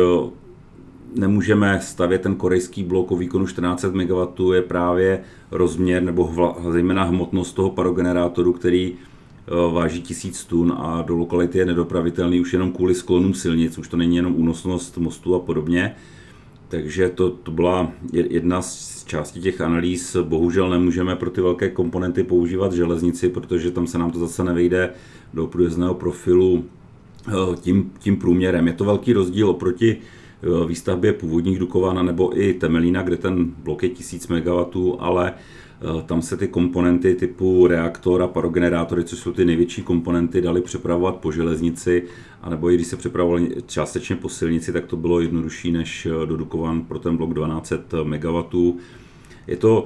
nemůžeme 1.14 1.80
stavět 1.80 2.23
ten 2.23 2.35
korejský 2.35 2.83
blok 2.83 3.12
o 3.12 3.16
výkonu 3.16 3.47
1400 3.47 3.88
MW, 3.88 4.54
je 4.54 4.62
právě 4.62 5.21
rozměr 5.50 6.02
nebo 6.02 6.25
hva, 6.25 6.56
zejména 6.71 7.04
hmotnost 7.04 7.52
toho 7.52 7.71
parogenerátoru, 7.71 8.52
který 8.52 8.97
váží 9.73 10.02
1000 10.02 10.44
tun 10.44 10.75
a 10.78 11.02
do 11.02 11.16
lokality 11.16 11.59
je 11.59 11.66
nedopravitelný 11.66 12.40
už 12.40 12.52
jenom 12.52 12.73
kvůli 12.73 12.94
sklonům 12.94 13.35
silnic, 13.35 13.78
už 13.78 13.88
to 13.88 13.97
není 13.97 14.16
jenom 14.16 14.35
únosnost 14.37 14.99
mostu 14.99 15.35
a 15.35 15.38
podobně. 15.38 15.94
Takže 16.68 17.09
to, 17.09 17.30
to 17.30 17.50
byla 17.50 17.92
jedna 18.12 18.62
z 18.62 19.04
částí 19.04 19.40
těch 19.40 19.61
analýz. 19.61 20.16
Bohužel 20.23 20.71
nemůžeme 20.71 21.16
pro 21.16 21.30
ty 21.30 21.40
velké 21.40 21.71
komponenty 21.71 22.23
používat 22.25 22.73
železnici, 22.73 23.28
protože 23.28 23.71
tam 23.71 23.87
se 23.87 23.99
nám 23.99 24.11
to 24.11 24.18
zase 24.18 24.44
nevejde 24.44 24.90
do 25.35 25.47
průjezdného 25.47 25.94
profilu 25.94 26.64
eh, 27.28 27.33
tím, 27.61 27.90
tím 27.99 28.16
průměrem. 28.16 28.66
Je 28.66 28.73
to 28.73 28.85
velký 28.85 29.12
rozdíl 29.12 29.50
oproti 29.50 29.97
eh, 30.00 30.24
výstavbě 30.67 31.13
původních 31.13 31.59
Dukovan 31.59 32.07
nebo 32.07 32.41
i 32.41 32.55
Temelína, 32.55 33.03
kde 33.03 33.17
ten 33.17 33.45
blok 33.45 33.83
je 33.83 33.89
1000 33.89 34.29
MW, 34.29 34.65
ale 34.99 35.35
Eh, 35.85 36.03
tam 36.03 36.23
se 36.23 36.37
ty 36.37 36.49
komponenty 36.49 37.15
typu 37.15 37.67
reaktor 37.67 38.23
a 38.23 38.27
parogenerátory, 38.27 39.05
což 39.05 39.19
jsou 39.19 39.33
ty 39.33 39.45
největší 39.45 39.83
komponenty, 39.83 40.41
dali 40.41 40.61
přepravovat 40.61 41.17
po 41.17 41.33
železnici, 41.33 42.03
anebo 42.43 42.71
i 42.71 42.75
když 42.75 42.87
se 42.87 42.97
přepravovali 42.97 43.51
částečně 43.67 44.17
po 44.17 44.29
silnici, 44.29 44.73
tak 44.73 44.87
to 44.87 44.97
bylo 44.97 45.21
jednodušší 45.21 45.73
než 45.73 46.07
eh, 46.07 46.27
dodukovan 46.27 46.83
pro 46.83 46.99
ten 46.99 47.17
blok 47.17 47.35
1200 47.35 48.05
MW. 48.05 48.73
Je 49.47 49.57
to, 49.57 49.85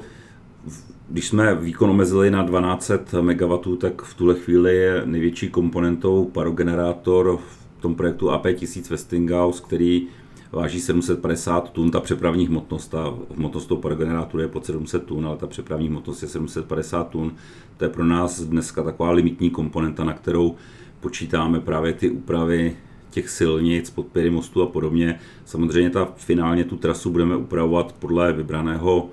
když 1.09 1.29
jsme 1.29 1.55
výkon 1.55 1.91
omezili 1.91 2.31
na 2.31 2.45
1200 2.45 3.23
MW, 3.23 3.77
tak 3.79 4.03
v 4.03 4.15
tuhle 4.15 4.35
chvíli 4.35 4.77
je 4.77 5.03
největší 5.05 5.49
komponentou 5.49 6.25
parogenerátor 6.25 7.37
v 7.37 7.81
tom 7.81 7.95
projektu 7.95 8.27
AP1000 8.27 8.91
Westinghouse, 8.91 9.63
který 9.67 10.07
váží 10.53 10.81
750 10.81 11.71
tun, 11.71 11.91
ta 11.91 12.01
přepravní 12.01 12.47
hmotnost, 12.47 12.89
ta 12.89 13.15
hmotnost 13.37 13.67
toho 13.67 13.81
paragenerátoru 13.81 14.43
je 14.43 14.49
pod 14.49 14.67
700 14.67 15.05
tun, 15.05 15.27
ale 15.27 15.37
ta 15.37 15.47
přepravní 15.47 15.89
hmotnost 15.89 16.23
je 16.23 16.29
750 16.29 17.09
tun. 17.09 17.33
To 17.77 17.85
je 17.85 17.91
pro 17.91 18.05
nás 18.05 18.41
dneska 18.41 18.83
taková 18.83 19.11
limitní 19.11 19.51
komponenta, 19.51 20.05
na 20.05 20.13
kterou 20.13 20.55
počítáme 21.01 21.61
právě 21.61 21.93
ty 21.93 22.11
úpravy 22.11 22.77
těch 23.11 23.29
silnic, 23.31 23.91
podpěry 23.91 24.31
mostu 24.31 24.63
a 24.63 24.67
podobně. 24.67 25.21
Samozřejmě 25.45 25.91
ta 25.91 26.13
finálně 26.17 26.65
tu 26.65 26.77
trasu 26.77 27.11
budeme 27.11 27.37
upravovat 27.37 27.93
podle 27.93 28.33
vybraného, 28.33 29.09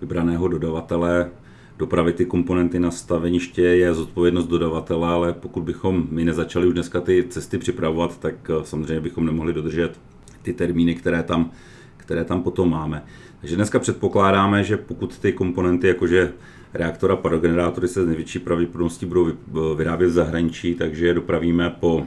vybraného 0.00 0.48
dodavatele. 0.48 1.30
Dopravit 1.78 2.16
ty 2.16 2.24
komponenty 2.24 2.78
na 2.78 2.90
staveniště 2.90 3.62
je 3.62 3.94
zodpovědnost 3.94 4.46
dodavatele, 4.46 5.08
ale 5.08 5.32
pokud 5.32 5.62
bychom 5.62 6.06
my 6.10 6.24
nezačali 6.24 6.66
už 6.66 6.74
dneska 6.74 7.00
ty 7.00 7.24
cesty 7.28 7.58
připravovat, 7.58 8.18
tak 8.18 8.34
eh, 8.50 8.64
samozřejmě 8.64 9.00
bychom 9.00 9.26
nemohli 9.26 9.52
dodržet 9.52 9.98
ty 10.46 10.52
termíny, 10.52 10.94
které 10.94 11.22
tam, 11.22 11.50
které 11.96 12.24
tam 12.24 12.42
potom 12.42 12.70
máme. 12.70 13.02
Takže 13.40 13.56
dneska 13.56 13.78
předpokládáme, 13.78 14.64
že 14.64 14.76
pokud 14.76 15.18
ty 15.18 15.32
komponenty, 15.32 15.88
jakože 15.88 16.32
reaktor 16.74 17.12
a 17.12 17.16
parogenerátory 17.16 17.88
se 17.88 18.04
z 18.04 18.06
největší 18.06 18.38
pravděpodobností 18.38 19.06
budou 19.06 19.32
vyrábět 19.76 20.08
v 20.08 20.12
zahraničí, 20.12 20.74
takže 20.74 21.06
je 21.06 21.14
dopravíme 21.14 21.70
po 21.70 22.06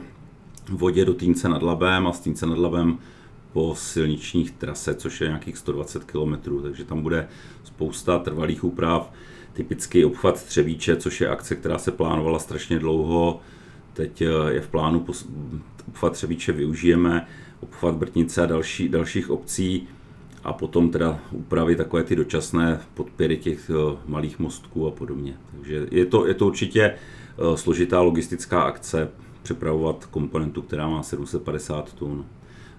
vodě 0.70 1.04
do 1.04 1.14
Týnce 1.14 1.48
nad 1.48 1.62
Labem 1.62 2.06
a 2.06 2.12
z 2.12 2.20
Týnce 2.20 2.46
nad 2.46 2.58
Labem 2.58 2.98
po 3.52 3.74
silničních 3.78 4.50
trase, 4.50 4.94
což 4.94 5.20
je 5.20 5.26
nějakých 5.26 5.58
120 5.58 6.04
km, 6.04 6.62
takže 6.62 6.84
tam 6.84 7.02
bude 7.02 7.28
spousta 7.64 8.18
trvalých 8.18 8.64
úprav, 8.64 9.12
typický 9.52 10.04
obchvat 10.04 10.44
Třebíče, 10.44 10.96
což 10.96 11.20
je 11.20 11.28
akce, 11.28 11.56
která 11.56 11.78
se 11.78 11.90
plánovala 11.90 12.38
strašně 12.38 12.78
dlouho, 12.78 13.40
teď 13.92 14.20
je 14.48 14.60
v 14.60 14.68
plánu 14.68 15.06
obchvat 15.88 16.12
Třebíče 16.12 16.52
využijeme, 16.52 17.26
obchvat 17.60 17.94
Brtnice 17.94 18.42
a 18.42 18.46
další, 18.46 18.88
dalších 18.88 19.30
obcí 19.30 19.88
a 20.44 20.52
potom 20.52 20.90
teda 20.90 21.20
úpravy 21.30 21.76
takové 21.76 22.02
ty 22.02 22.16
dočasné 22.16 22.80
podpěry 22.94 23.36
těch 23.36 23.70
eh, 23.70 23.96
malých 24.06 24.38
mostků 24.38 24.86
a 24.86 24.90
podobně. 24.90 25.34
Takže 25.52 25.86
je 25.90 26.06
to, 26.06 26.26
je 26.26 26.34
to 26.34 26.46
určitě 26.46 26.82
eh, 26.82 27.56
složitá 27.56 28.00
logistická 28.00 28.62
akce 28.62 29.08
připravovat 29.42 30.06
komponentu, 30.06 30.62
která 30.62 30.88
má 30.88 31.02
750 31.02 31.92
tun. 31.92 32.26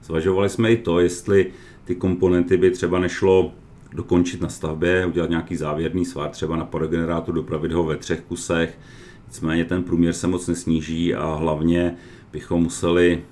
Zvažovali 0.04 0.50
jsme 0.50 0.72
i 0.72 0.78
to, 0.78 1.00
jestli 1.00 1.52
ty 1.84 1.96
komponenty 1.96 2.58
by 2.58 2.72
třeba 2.72 3.00
nešlo 3.00 3.52
dokončit 3.94 4.42
na 4.42 4.50
stavbě, 4.50 5.06
udělat 5.06 5.30
nějaký 5.30 5.56
závěrný 5.56 6.06
svár, 6.06 6.30
třeba 6.30 6.56
na 6.56 6.66
parogenerátor, 6.66 7.36
dopravit 7.36 7.72
ho 7.72 7.84
ve 7.84 7.98
třech 7.98 8.22
kusech. 8.22 8.80
Nicméně 9.28 9.66
ten 9.66 9.84
průměr 9.84 10.14
se 10.14 10.28
moc 10.28 10.48
nesníží 10.48 11.16
a 11.16 11.36
hlavně 11.36 11.96
bychom 12.32 12.64
museli 12.64 13.24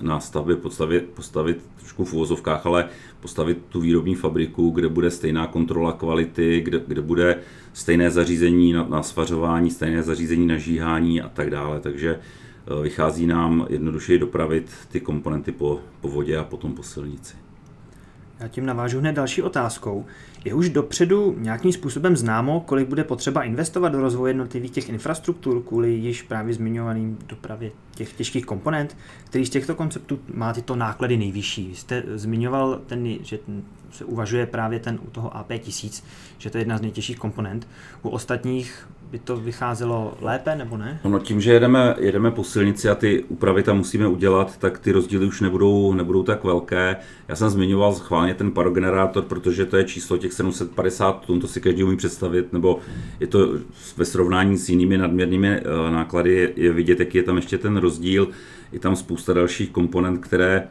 na 0.00 0.20
stavbě 0.20 0.56
postavit, 0.56 1.04
postavit 1.04 1.58
trošku 1.78 2.04
v 2.04 2.12
uvozovkách, 2.12 2.66
ale 2.66 2.88
postavit 3.20 3.58
tu 3.68 3.80
výrobní 3.80 4.14
fabriku, 4.14 4.70
kde 4.70 4.88
bude 4.88 5.10
stejná 5.10 5.46
kontrola 5.46 5.92
kvality, 5.92 6.60
kde, 6.60 6.80
kde 6.86 7.02
bude 7.02 7.38
stejné 7.72 8.10
zařízení 8.10 8.72
na, 8.72 8.86
na 8.88 9.02
svařování, 9.02 9.70
stejné 9.70 10.02
zařízení 10.02 10.46
na 10.46 10.58
žíhání 10.58 11.20
a 11.20 11.28
tak 11.28 11.50
dále. 11.50 11.80
Takže 11.80 12.18
eh, 12.18 12.82
vychází 12.82 13.26
nám 13.26 13.66
jednodušeji 13.70 14.18
dopravit 14.18 14.70
ty 14.88 15.00
komponenty 15.00 15.52
po, 15.52 15.80
po 16.00 16.08
vodě 16.08 16.36
a 16.38 16.44
potom 16.44 16.72
po 16.72 16.82
silnici. 16.82 17.36
Já 18.40 18.48
tím 18.48 18.66
navážu 18.66 19.00
hned 19.00 19.12
další 19.12 19.42
otázkou. 19.42 20.06
Je 20.44 20.54
už 20.54 20.68
dopředu 20.68 21.34
nějakým 21.38 21.72
způsobem 21.72 22.16
známo, 22.16 22.60
kolik 22.60 22.88
bude 22.88 23.04
potřeba 23.04 23.42
investovat 23.42 23.88
do 23.88 24.00
rozvoje 24.00 24.30
jednotlivých 24.30 24.70
těch 24.70 24.88
infrastruktur 24.88 25.62
kvůli 25.62 25.90
již 25.92 26.22
právě 26.22 26.54
zmiňovaným 26.54 27.18
dopravě 27.26 27.70
těch 27.98 28.12
těžkých 28.12 28.46
komponent, 28.46 28.96
který 29.24 29.46
z 29.46 29.50
těchto 29.50 29.74
konceptů 29.74 30.18
má 30.34 30.52
tyto 30.52 30.76
náklady 30.76 31.16
nejvyšší. 31.16 31.74
Jste 31.74 32.02
zmiňoval, 32.14 32.80
ten, 32.86 33.18
že 33.22 33.38
se 33.90 34.04
uvažuje 34.04 34.46
právě 34.46 34.78
ten 34.80 34.98
u 35.06 35.10
toho 35.10 35.30
AP1000, 35.30 36.04
že 36.38 36.50
to 36.50 36.58
je 36.58 36.60
jedna 36.60 36.78
z 36.78 36.80
nejtěžších 36.80 37.18
komponent. 37.18 37.68
U 38.02 38.08
ostatních 38.08 38.88
by 39.10 39.18
to 39.18 39.36
vycházelo 39.36 40.14
lépe 40.20 40.56
nebo 40.56 40.76
ne? 40.76 41.00
No 41.04 41.18
tím, 41.18 41.40
že 41.40 41.52
jedeme, 41.52 41.94
jedeme 41.98 42.30
po 42.30 42.44
silnici 42.44 42.88
a 42.88 42.94
ty 42.94 43.24
úpravy 43.28 43.62
tam 43.62 43.76
musíme 43.76 44.06
udělat, 44.06 44.56
tak 44.56 44.78
ty 44.78 44.92
rozdíly 44.92 45.26
už 45.26 45.40
nebudou, 45.40 45.94
nebudou 45.94 46.22
tak 46.22 46.44
velké. 46.44 46.96
Já 47.28 47.36
jsem 47.36 47.50
zmiňoval 47.50 47.94
schválně 47.94 48.34
ten 48.34 48.50
parogenerátor, 48.50 49.24
protože 49.24 49.66
to 49.66 49.76
je 49.76 49.84
číslo 49.84 50.16
těch 50.16 50.32
750 50.32 51.12
tun, 51.12 51.40
to 51.40 51.48
si 51.48 51.60
každý 51.60 51.84
umí 51.84 51.96
představit, 51.96 52.52
nebo 52.52 52.78
je 53.20 53.26
to 53.26 53.48
ve 53.96 54.04
srovnání 54.04 54.56
s 54.56 54.68
jinými 54.68 54.98
nadměrnými 54.98 55.48
eh, 55.48 55.62
náklady 55.90 56.52
je 56.56 56.72
vidět, 56.72 57.00
jaký 57.00 57.18
je 57.18 57.24
tam 57.24 57.36
ještě 57.36 57.58
ten 57.58 57.76
rozdíl. 57.76 57.87
Je 58.72 58.80
tam 58.80 58.96
spousta 58.96 59.32
dalších 59.32 59.70
komponent, 59.70 60.18
které 60.20 60.68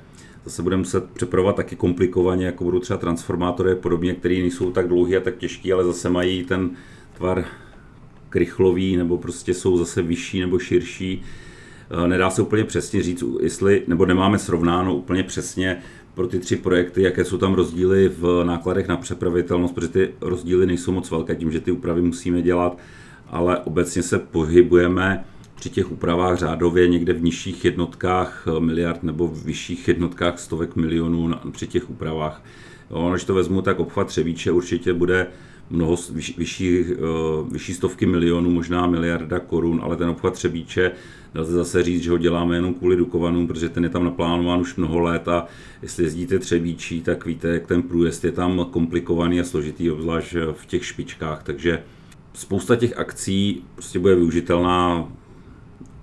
se 0.47 0.61
bude 0.61 0.77
muset 0.77 1.03
přepravovat 1.11 1.55
taky 1.55 1.75
komplikovaně, 1.75 2.45
jako 2.45 2.63
budou 2.63 2.79
třeba 2.79 2.97
transformátory 2.97 3.71
a 3.71 3.75
podobně, 3.75 4.13
které 4.13 4.35
nejsou 4.35 4.71
tak 4.71 4.87
dlouhé 4.87 5.17
a 5.17 5.19
tak 5.19 5.37
těžké, 5.37 5.73
ale 5.73 5.83
zase 5.83 6.09
mají 6.09 6.43
ten 6.43 6.69
tvar 7.17 7.45
krychlový, 8.29 8.97
nebo 8.97 9.17
prostě 9.17 9.53
jsou 9.53 9.77
zase 9.77 10.01
vyšší 10.01 10.39
nebo 10.39 10.59
širší. 10.59 11.23
Eh, 11.89 12.07
nedá 12.07 12.29
se 12.29 12.41
úplně 12.41 12.63
přesně 12.63 13.03
říct, 13.03 13.23
jestli, 13.41 13.83
nebo 13.87 14.05
nemáme 14.05 14.39
srovnáno 14.39 14.95
úplně 14.95 15.23
přesně 15.23 15.81
pro 16.13 16.27
ty 16.27 16.39
tři 16.39 16.55
projekty, 16.55 17.01
jaké 17.01 17.25
jsou 17.25 17.37
tam 17.37 17.53
rozdíly 17.53 18.09
v 18.09 18.43
nákladech 18.43 18.87
na 18.87 18.97
přepravitelnost, 18.97 19.75
protože 19.75 19.87
ty 19.87 20.13
rozdíly 20.21 20.65
nejsou 20.65 20.91
moc 20.91 21.11
velké 21.11 21.35
tím, 21.35 21.51
že 21.51 21.59
ty 21.59 21.71
úpravy 21.71 22.01
musíme 22.01 22.41
dělat, 22.41 22.77
ale 23.27 23.59
obecně 23.59 24.03
se 24.03 24.19
pohybujeme 24.19 25.25
při 25.57 25.69
těch 25.69 25.91
úpravách 25.91 26.37
řádově 26.37 26.87
někde 26.87 27.13
v 27.13 27.23
nižších 27.23 27.65
jednotkách 27.65 28.47
eh, 28.47 28.59
miliard 28.59 29.03
nebo 29.03 29.27
v 29.27 29.45
vyšších 29.45 29.87
jednotkách 29.87 30.39
stovek 30.39 30.75
milionů 30.75 31.31
při 31.51 31.67
těch 31.67 31.89
úpravách. 31.89 32.43
Jo, 32.91 33.09
když 33.11 33.23
to 33.23 33.33
vezmu, 33.33 33.61
tak 33.61 33.79
obchvat 33.79 34.07
Třebíče 34.07 34.51
určitě 34.51 34.93
bude 34.93 35.27
mnoho 35.69 35.95
vyšší, 36.37 36.79
eh, 36.81 36.95
vyšší 37.51 37.73
stovky 37.73 38.05
milionů, 38.05 38.49
možná 38.49 38.87
miliarda 38.87 39.39
korun, 39.39 39.79
ale 39.83 39.97
ten 39.97 40.09
obchvat 40.09 40.33
Třebíče, 40.33 40.91
dá 41.33 41.45
se 41.45 41.51
zase 41.51 41.83
říct, 41.83 42.03
že 42.03 42.11
ho 42.11 42.17
děláme 42.17 42.55
jenom 42.55 42.73
kvůli 42.73 42.95
Dukovanům, 42.95 43.47
protože 43.47 43.69
ten 43.69 43.83
je 43.83 43.89
tam 43.89 44.03
naplánován 44.03 44.59
už 44.59 44.75
mnoho 44.75 44.99
let 44.99 45.27
a 45.27 45.45
jestli 45.81 46.03
jezdíte 46.03 46.39
Třebíčí, 46.39 47.01
tak 47.01 47.25
víte, 47.25 47.47
jak 47.47 47.67
ten 47.67 47.81
průjezd 47.81 48.25
je 48.25 48.31
tam 48.31 48.65
komplikovaný 48.71 49.39
a 49.39 49.43
složitý, 49.43 49.91
obzvlášť 49.91 50.35
v 50.51 50.65
těch 50.65 50.85
špičkách, 50.85 51.43
takže 51.43 51.83
spousta 52.33 52.75
těch 52.75 52.97
akcí 52.97 53.63
prostě 53.75 53.99
bude 53.99 54.15
využitelná 54.15 55.07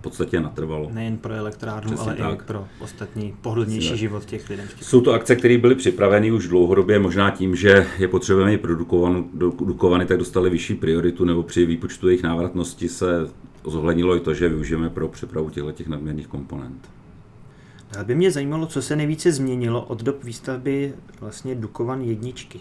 podstatě 0.04 0.40
natrvalo. 0.40 0.90
Nejen 0.92 1.18
pro 1.18 1.34
elektrárnu, 1.34 1.92
Přesně 1.92 2.12
ale 2.12 2.30
tak. 2.30 2.42
i 2.42 2.46
pro 2.46 2.64
ostatní 2.80 3.34
pohodlnější 3.40 3.78
Přesně 3.78 3.96
život 3.96 4.25
těch 4.25 4.50
lidí. 4.50 4.62
Jsou 4.80 5.00
to 5.00 5.12
akce, 5.12 5.37
které 5.37 5.58
byly 5.58 5.75
připraveny 5.75 6.32
už 6.32 6.49
dlouhodobě, 6.49 6.99
možná 6.99 7.30
tím, 7.30 7.56
že 7.56 7.87
je 7.99 8.08
potřebujeme 8.08 8.54
i 8.54 8.58
produkovaný, 8.58 10.06
tak 10.06 10.18
dostali 10.18 10.50
vyšší 10.50 10.75
prioritu, 10.75 11.25
nebo 11.25 11.42
při 11.42 11.66
výpočtu 11.66 12.08
jejich 12.08 12.23
návratnosti 12.23 12.88
se 12.88 13.28
zohlednilo 13.64 14.16
i 14.16 14.20
to, 14.20 14.34
že 14.34 14.49
využijeme 14.49 14.90
pro 14.90 15.08
přepravu 15.08 15.50
těchto 15.50 15.90
nadměrných 15.90 16.26
komponent. 16.26 16.88
Ale 17.94 18.04
by 18.04 18.14
mě 18.14 18.30
zajímalo, 18.30 18.66
co 18.66 18.82
se 18.82 18.96
nejvíce 18.96 19.32
změnilo 19.32 19.84
od 19.84 20.02
dob 20.02 20.25
výstavby 20.25 20.94
vlastně 21.20 21.54
Dukovan 21.54 22.00
jedničky. 22.00 22.61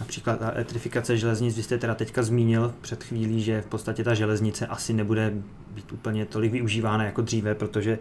Například 0.00 0.38
ta 0.38 0.52
elektrifikace 0.52 1.16
železnic, 1.16 1.56
vy 1.56 1.62
jste 1.62 1.78
teda 1.78 1.94
teďka 1.94 2.22
zmínil 2.22 2.74
před 2.80 3.04
chvílí, 3.04 3.42
že 3.42 3.60
v 3.60 3.66
podstatě 3.66 4.04
ta 4.04 4.14
železnice 4.14 4.66
asi 4.66 4.92
nebude 4.92 5.34
být 5.74 5.92
úplně 5.92 6.26
tolik 6.26 6.52
využívána 6.52 7.04
jako 7.04 7.22
dříve, 7.22 7.54
protože 7.54 7.98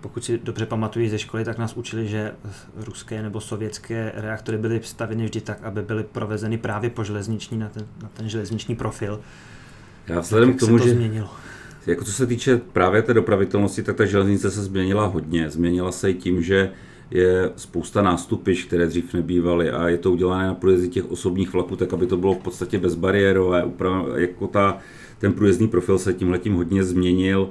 pokud 0.00 0.24
si 0.24 0.38
dobře 0.38 0.66
pamatuju 0.66 1.08
ze 1.08 1.18
školy, 1.18 1.44
tak 1.44 1.58
nás 1.58 1.76
učili, 1.76 2.08
že 2.08 2.32
ruské 2.76 3.22
nebo 3.22 3.40
sovětské 3.40 4.12
reaktory 4.14 4.58
byly 4.58 4.80
stavěny 4.84 5.24
vždy 5.24 5.40
tak, 5.40 5.62
aby 5.62 5.82
byly 5.82 6.04
provezeny 6.04 6.58
právě 6.58 6.90
po 6.90 7.04
železniční 7.04 7.58
na 7.58 7.68
ten, 7.68 7.86
na 8.02 8.08
ten 8.14 8.28
železniční 8.28 8.76
profil. 8.76 9.20
Já 10.08 10.20
vzhledem 10.20 10.54
k 10.54 10.60
tomu, 10.60 10.78
to 10.78 10.84
že 10.84 10.90
změnilo? 10.90 11.30
jako 11.86 12.04
co 12.04 12.12
se 12.12 12.26
týče 12.26 12.56
právě 12.72 13.02
té 13.02 13.14
dopravitelnosti, 13.14 13.82
tak 13.82 13.96
ta 13.96 14.04
železnice 14.04 14.50
se 14.50 14.62
změnila 14.62 15.06
hodně. 15.06 15.50
Změnila 15.50 15.92
se 15.92 16.10
i 16.10 16.14
tím, 16.14 16.42
že 16.42 16.70
je 17.10 17.50
spousta 17.56 18.02
nástupišť, 18.02 18.66
které 18.66 18.86
dřív 18.86 19.14
nebývaly 19.14 19.70
a 19.70 19.88
je 19.88 19.98
to 19.98 20.12
udělané 20.12 20.46
na 20.46 20.54
průjezdy 20.54 20.88
těch 20.88 21.10
osobních 21.10 21.52
vlaků, 21.52 21.76
tak 21.76 21.92
aby 21.92 22.06
to 22.06 22.16
bylo 22.16 22.34
v 22.34 22.38
podstatě 22.38 22.78
bezbariérové. 22.78 23.64
Uprav, 23.64 24.06
jako 24.16 24.46
ta, 24.46 24.78
ten 25.20 25.32
průjezdný 25.32 25.68
profil 25.68 25.98
se 25.98 26.14
tímhletím 26.14 26.54
hodně 26.54 26.84
změnil. 26.84 27.48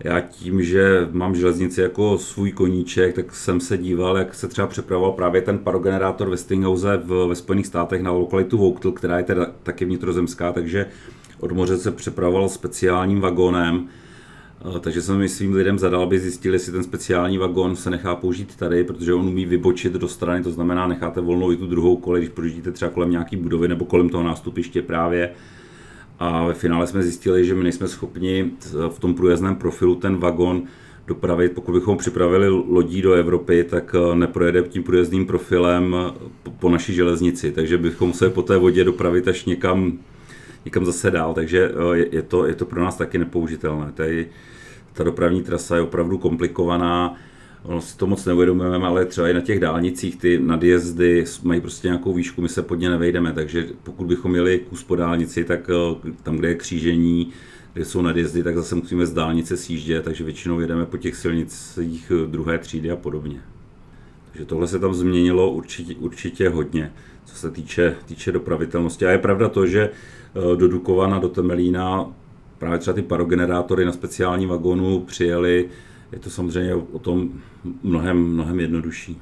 Já 0.00 0.20
tím, 0.20 0.62
že 0.62 1.08
mám 1.12 1.34
železnici 1.34 1.80
jako 1.80 2.18
svůj 2.18 2.52
koníček, 2.52 3.14
tak 3.14 3.34
jsem 3.34 3.60
se 3.60 3.78
díval, 3.78 4.18
jak 4.18 4.34
se 4.34 4.48
třeba 4.48 4.66
přepravoval 4.66 5.12
právě 5.12 5.42
ten 5.42 5.58
parogenerátor 5.58 6.30
Westinghouse 6.30 6.96
v, 6.96 7.26
ve 7.28 7.34
Spojených 7.34 7.66
státech 7.66 8.02
na 8.02 8.10
lokalitu 8.10 8.58
Vouktl, 8.58 8.92
která 8.92 9.18
je 9.18 9.24
teda 9.24 9.46
taky 9.62 9.84
vnitrozemská, 9.84 10.52
takže 10.52 10.86
od 11.40 11.52
moře 11.52 11.78
se 11.78 11.90
přepravoval 11.90 12.48
speciálním 12.48 13.20
vagónem 13.20 13.88
Eh, 14.64 14.80
takže 14.80 15.02
jsem 15.02 15.18
mi 15.18 15.28
svým 15.28 15.54
lidem 15.54 15.78
zadal, 15.78 16.02
aby 16.02 16.18
zjistili, 16.18 16.54
jestli 16.54 16.72
ten 16.72 16.82
speciální 16.82 17.38
vagon 17.38 17.76
se 17.76 17.90
nechá 17.90 18.14
použít 18.14 18.56
tady, 18.56 18.84
protože 18.84 19.14
on 19.14 19.28
umí 19.28 19.46
vybočit 19.46 19.92
do 19.92 20.08
strany, 20.08 20.42
to 20.42 20.50
znamená, 20.50 20.86
necháte 20.86 21.20
volnou 21.20 21.52
i 21.52 21.56
tu 21.56 21.66
druhou 21.66 21.96
kolej, 21.96 22.22
když 22.22 22.34
projíždíte 22.34 22.72
třeba 22.72 22.90
kolem 22.90 23.10
nějaký 23.10 23.36
budovy 23.36 23.68
nebo 23.68 23.84
kolem 23.84 24.08
toho 24.08 24.22
nástupiště 24.22 24.82
právě. 24.82 25.30
A 26.18 26.46
ve 26.46 26.54
finále 26.54 26.86
jsme 26.86 27.02
zjistili, 27.02 27.46
že 27.46 27.54
my 27.54 27.62
nejsme 27.62 27.88
schopni 27.88 28.50
v 28.88 28.98
tom 28.98 29.14
průjezdném 29.14 29.56
profilu 29.56 29.94
ten 29.94 30.16
vagon 30.16 30.62
dopravit. 31.06 31.52
Pokud 31.52 31.72
bychom 31.72 31.98
připravili 31.98 32.48
lodí 32.48 33.02
do 33.02 33.12
Evropy, 33.12 33.64
tak 33.64 33.94
eh, 33.98 34.14
neprojede 34.14 34.62
tím 34.62 34.82
průjezdným 34.82 35.26
profilem 35.26 35.96
po 36.58 36.68
naší 36.68 36.94
železnici, 36.94 37.52
takže 37.52 37.78
bychom 37.78 38.12
se 38.12 38.30
po 38.30 38.42
té 38.42 38.56
vodě 38.56 38.84
dopravit 38.84 39.28
až 39.28 39.44
někam, 39.44 39.98
někam 40.64 40.84
zase 40.84 41.10
dál, 41.10 41.34
takže 41.34 41.70
eh, 41.70 42.06
je 42.12 42.22
to, 42.22 42.46
je 42.46 42.54
to 42.54 42.64
pro 42.66 42.84
nás 42.84 42.96
taky 42.96 43.18
nepoužitelné. 43.18 43.92
Tady 43.92 44.28
ta 44.92 45.04
dopravní 45.04 45.42
trasa 45.42 45.76
je 45.76 45.82
opravdu 45.82 46.18
komplikovaná, 46.18 47.16
ono 47.64 47.80
si 47.80 47.96
to 47.96 48.06
moc 48.06 48.24
neuvědomujeme, 48.24 48.86
ale 48.86 49.06
třeba 49.06 49.28
i 49.28 49.34
na 49.34 49.40
těch 49.40 49.60
dálnicích 49.60 50.16
ty 50.16 50.38
nadjezdy 50.38 51.24
mají 51.42 51.60
prostě 51.60 51.88
nějakou 51.88 52.12
výšku, 52.12 52.42
my 52.42 52.48
se 52.48 52.62
pod 52.62 52.74
ně 52.74 52.90
nevejdeme, 52.90 53.32
takže 53.32 53.68
pokud 53.82 54.06
bychom 54.06 54.30
měli 54.30 54.58
kus 54.58 54.84
po 54.84 54.96
dálnici, 54.96 55.44
tak 55.44 55.70
eh, 55.70 56.12
tam, 56.22 56.36
kde 56.36 56.48
je 56.48 56.54
křížení, 56.54 57.32
kde 57.72 57.84
jsou 57.84 58.02
nadjezdy, 58.02 58.42
tak 58.42 58.56
zase 58.56 58.74
musíme 58.74 59.06
z 59.06 59.12
dálnice 59.12 59.56
sjíždět, 59.56 60.04
takže 60.04 60.24
většinou 60.24 60.60
jedeme 60.60 60.86
po 60.86 60.96
těch 60.96 61.16
silnicích 61.16 62.12
eh, 62.14 62.26
druhé 62.26 62.58
třídy 62.58 62.90
a 62.90 62.96
podobně. 62.96 63.40
Takže 64.32 64.44
tohle 64.44 64.66
se 64.66 64.78
tam 64.78 64.94
změnilo 64.94 65.50
určitě, 65.50 65.94
určitě 65.94 66.48
hodně, 66.48 66.92
co 67.24 67.36
se 67.36 67.50
týče, 67.50 67.96
týče 68.06 68.32
dopravitelnosti. 68.32 69.06
A 69.06 69.10
je 69.10 69.18
pravda 69.18 69.48
to, 69.48 69.66
že 69.66 69.90
eh, 69.90 70.56
do 70.56 70.68
Dukovana, 70.68 71.18
do 71.18 71.28
Temelína 71.28 72.12
právě 72.58 72.78
třeba 72.78 72.94
ty 72.94 73.02
parogenerátory 73.02 73.84
na 73.84 73.92
speciální 73.92 74.46
vagónu 74.46 75.00
přijeli, 75.00 75.68
je 76.14 76.20
to 76.20 76.30
samozřejmě 76.30 76.74
o 76.74 76.98
tom 76.98 77.28
mnohem, 77.82 78.16
mnohem 78.16 78.60
jednodušší. 78.60 79.20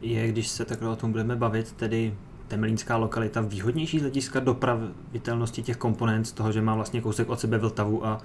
Je, 0.00 0.28
když 0.28 0.48
se 0.48 0.64
takhle 0.64 0.88
o 0.88 0.96
tom 0.96 1.12
budeme 1.12 1.36
bavit, 1.36 1.72
tedy 1.72 2.14
Temelínská 2.48 2.96
lokalita 2.96 3.40
výhodnější 3.40 3.98
z 3.98 4.02
hlediska 4.02 4.40
dopravitelnosti 4.40 5.62
těch 5.62 5.76
komponent, 5.76 6.26
z 6.26 6.32
toho, 6.32 6.52
že 6.52 6.62
má 6.62 6.74
vlastně 6.74 7.00
kousek 7.00 7.28
od 7.28 7.40
sebe 7.40 7.58
Vltavu 7.58 8.06
a 8.06 8.20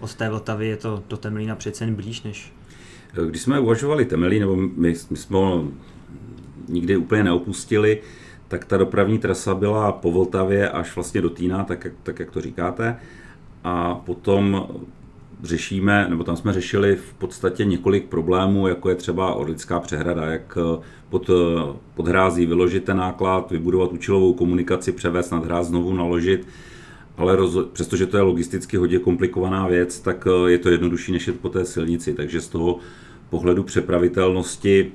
od 0.00 0.14
té 0.14 0.30
Vltavy 0.30 0.68
je 0.68 0.76
to 0.76 1.02
do 1.08 1.16
Temelína 1.16 1.56
přece 1.56 1.84
jen 1.84 1.94
blíž 1.94 2.22
než... 2.22 2.52
Když 3.28 3.42
jsme 3.42 3.60
uvažovali 3.60 4.04
Temelín, 4.04 4.40
nebo 4.40 4.56
my, 4.56 4.94
my 5.10 5.16
jsme 5.16 5.36
ho 5.36 5.68
nikdy 6.68 6.96
úplně 6.96 7.24
neopustili, 7.24 8.00
tak 8.48 8.64
ta 8.64 8.76
dopravní 8.76 9.18
trasa 9.18 9.54
byla 9.54 9.92
po 9.92 10.12
Vltavě 10.12 10.70
až 10.70 10.94
vlastně 10.94 11.20
do 11.20 11.30
Týna, 11.30 11.64
tak 11.64 11.84
jak, 11.84 11.94
tak 12.02 12.18
jak 12.18 12.30
to 12.30 12.40
říkáte 12.40 12.96
a 13.64 13.94
potom 13.94 14.68
řešíme, 15.42 16.06
nebo 16.08 16.24
tam 16.24 16.36
jsme 16.36 16.52
řešili 16.52 16.96
v 16.96 17.14
podstatě 17.14 17.64
několik 17.64 18.08
problémů, 18.08 18.66
jako 18.66 18.88
je 18.88 18.94
třeba 18.94 19.34
Orlická 19.34 19.80
přehrada, 19.80 20.26
jak 20.26 20.58
pod, 21.08 21.30
pod 21.94 22.08
hrází 22.08 22.46
vyložit 22.46 22.84
ten 22.84 22.96
náklad, 22.96 23.50
vybudovat 23.50 23.92
účelovou 23.92 24.32
komunikaci, 24.32 24.92
převést 24.92 25.30
nad 25.30 25.44
hráz, 25.44 25.66
znovu 25.66 25.92
naložit, 25.92 26.46
ale 27.16 27.36
roz, 27.36 27.58
přestože 27.72 28.06
to 28.06 28.16
je 28.16 28.22
logisticky 28.22 28.76
hodně 28.76 28.98
komplikovaná 28.98 29.68
věc, 29.68 30.00
tak 30.00 30.28
je 30.46 30.58
to 30.58 30.70
jednodušší 30.70 31.12
než 31.12 31.26
jet 31.26 31.40
po 31.40 31.48
té 31.48 31.64
silnici, 31.64 32.14
takže 32.14 32.40
z 32.40 32.48
toho 32.48 32.78
pohledu 33.30 33.62
přepravitelnosti 33.62 34.92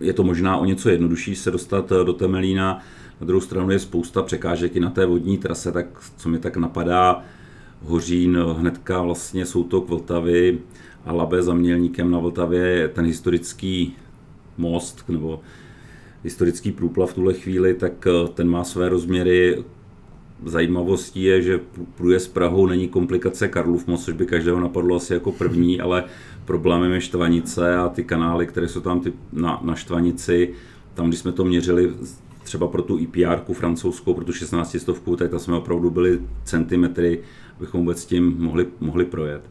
je 0.00 0.12
to 0.12 0.22
možná 0.22 0.56
o 0.56 0.64
něco 0.64 0.88
jednodušší 0.90 1.34
se 1.34 1.50
dostat 1.50 1.92
do 2.04 2.12
Temelína. 2.12 2.80
Na 3.20 3.26
druhou 3.26 3.40
stranu 3.40 3.70
je 3.70 3.78
spousta 3.78 4.22
překážek 4.22 4.76
i 4.76 4.80
na 4.80 4.90
té 4.90 5.06
vodní 5.06 5.38
trase, 5.38 5.72
tak 5.72 5.86
co 6.16 6.28
mi 6.28 6.38
tak 6.38 6.56
napadá, 6.56 7.22
Hořín, 7.86 8.38
hnedka 8.58 9.02
vlastně 9.02 9.46
soutok 9.46 9.88
Vltavy 9.88 10.58
a 11.04 11.12
Labe 11.12 11.42
za 11.42 11.54
Mělníkem 11.54 12.10
na 12.10 12.18
Vltavě 12.18 12.60
je 12.60 12.88
ten 12.88 13.04
historický 13.04 13.96
most 14.58 15.04
nebo 15.08 15.40
historický 16.24 16.72
průplav 16.72 17.10
v 17.10 17.14
tuhle 17.14 17.34
chvíli, 17.34 17.74
tak 17.74 18.06
eh, 18.06 18.28
ten 18.34 18.48
má 18.48 18.64
své 18.64 18.88
rozměry. 18.88 19.64
Zajímavostí 20.44 21.22
je, 21.22 21.42
že 21.42 21.60
průjezd 21.94 22.34
Prahou 22.34 22.66
není 22.66 22.88
komplikace 22.88 23.48
Karlův 23.48 23.86
most, 23.86 24.04
což 24.04 24.14
by 24.14 24.26
každého 24.26 24.60
napadlo 24.60 24.96
asi 24.96 25.12
jako 25.12 25.32
první, 25.32 25.80
ale 25.80 26.04
problémem 26.44 26.92
je 26.92 27.00
Štvanice 27.00 27.76
a 27.76 27.88
ty 27.88 28.04
kanály, 28.04 28.46
které 28.46 28.68
jsou 28.68 28.80
tam 28.80 29.00
ty 29.00 29.12
na, 29.32 29.60
na 29.62 29.74
Štvanici. 29.74 30.54
Tam, 30.94 31.08
když 31.08 31.20
jsme 31.20 31.32
to 31.32 31.44
měřili 31.44 31.92
třeba 32.42 32.68
pro 32.68 32.82
tu 32.82 32.98
IPR 32.98 33.52
francouzskou, 33.52 34.14
pro 34.14 34.24
tu 34.24 34.32
16 34.32 34.76
stovku, 34.78 35.16
tak 35.16 35.30
tam 35.30 35.38
jsme 35.38 35.56
opravdu 35.56 35.90
byli 35.90 36.20
centimetry 36.44 37.22
abychom 37.64 37.80
vůbec 37.80 38.04
tím 38.04 38.36
mohli, 38.38 38.66
mohli 38.80 39.04
projet. 39.04 39.42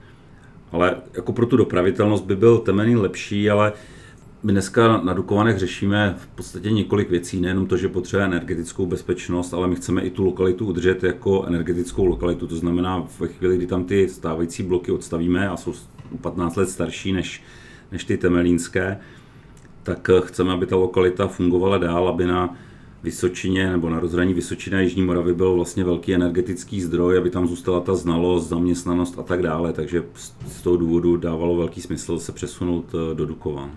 Ale 0.71 0.95
jako 1.13 1.33
pro 1.33 1.45
tu 1.45 1.57
dopravitelnost 1.57 2.25
by 2.25 2.35
byl 2.35 2.57
temený 2.57 2.95
lepší, 2.95 3.49
ale 3.49 3.73
my 4.43 4.51
dneska 4.51 4.97
na 4.97 5.13
Dukovanech 5.13 5.57
řešíme 5.57 6.15
v 6.17 6.27
podstatě 6.27 6.71
několik 6.71 7.09
věcí, 7.09 7.41
nejenom 7.41 7.67
to, 7.67 7.77
že 7.77 7.89
potřebuje 7.89 8.25
energetickou 8.25 8.85
bezpečnost, 8.85 9.53
ale 9.53 9.67
my 9.67 9.75
chceme 9.75 10.01
i 10.01 10.09
tu 10.09 10.25
lokalitu 10.25 10.65
udržet 10.65 11.03
jako 11.03 11.45
energetickou 11.45 12.05
lokalitu. 12.05 12.47
To 12.47 12.55
znamená, 12.55 13.07
ve 13.19 13.27
chvíli, 13.27 13.57
kdy 13.57 13.67
tam 13.67 13.83
ty 13.83 14.09
stávající 14.09 14.63
bloky 14.63 14.91
odstavíme 14.91 15.49
a 15.49 15.57
jsou 15.57 15.73
15 16.21 16.55
let 16.55 16.69
starší 16.69 17.13
než, 17.13 17.43
než 17.91 18.03
ty 18.03 18.17
temelínské, 18.17 18.99
tak 19.83 20.09
chceme, 20.23 20.53
aby 20.53 20.65
ta 20.65 20.75
lokalita 20.75 21.27
fungovala 21.27 21.77
dál, 21.77 22.07
aby 22.07 22.25
na 22.25 22.57
Vysočině 23.03 23.71
nebo 23.71 23.89
na 23.89 23.99
rozhraní 23.99 24.33
Vysočina 24.33 24.77
a 24.77 24.81
Jižní 24.81 25.01
Moravy 25.01 25.33
byl 25.33 25.53
vlastně 25.53 25.83
velký 25.83 26.13
energetický 26.13 26.81
zdroj, 26.81 27.17
aby 27.17 27.29
tam 27.29 27.47
zůstala 27.47 27.79
ta 27.79 27.95
znalost, 27.95 28.47
zaměstnanost 28.47 29.19
a 29.19 29.23
tak 29.23 29.41
dále. 29.41 29.73
Takže 29.73 30.03
z 30.47 30.61
toho 30.61 30.77
důvodu 30.77 31.17
dávalo 31.17 31.55
velký 31.55 31.81
smysl 31.81 32.19
se 32.19 32.31
přesunout 32.31 32.85
eh, 32.93 33.15
do 33.15 33.25
Dukovan. 33.25 33.71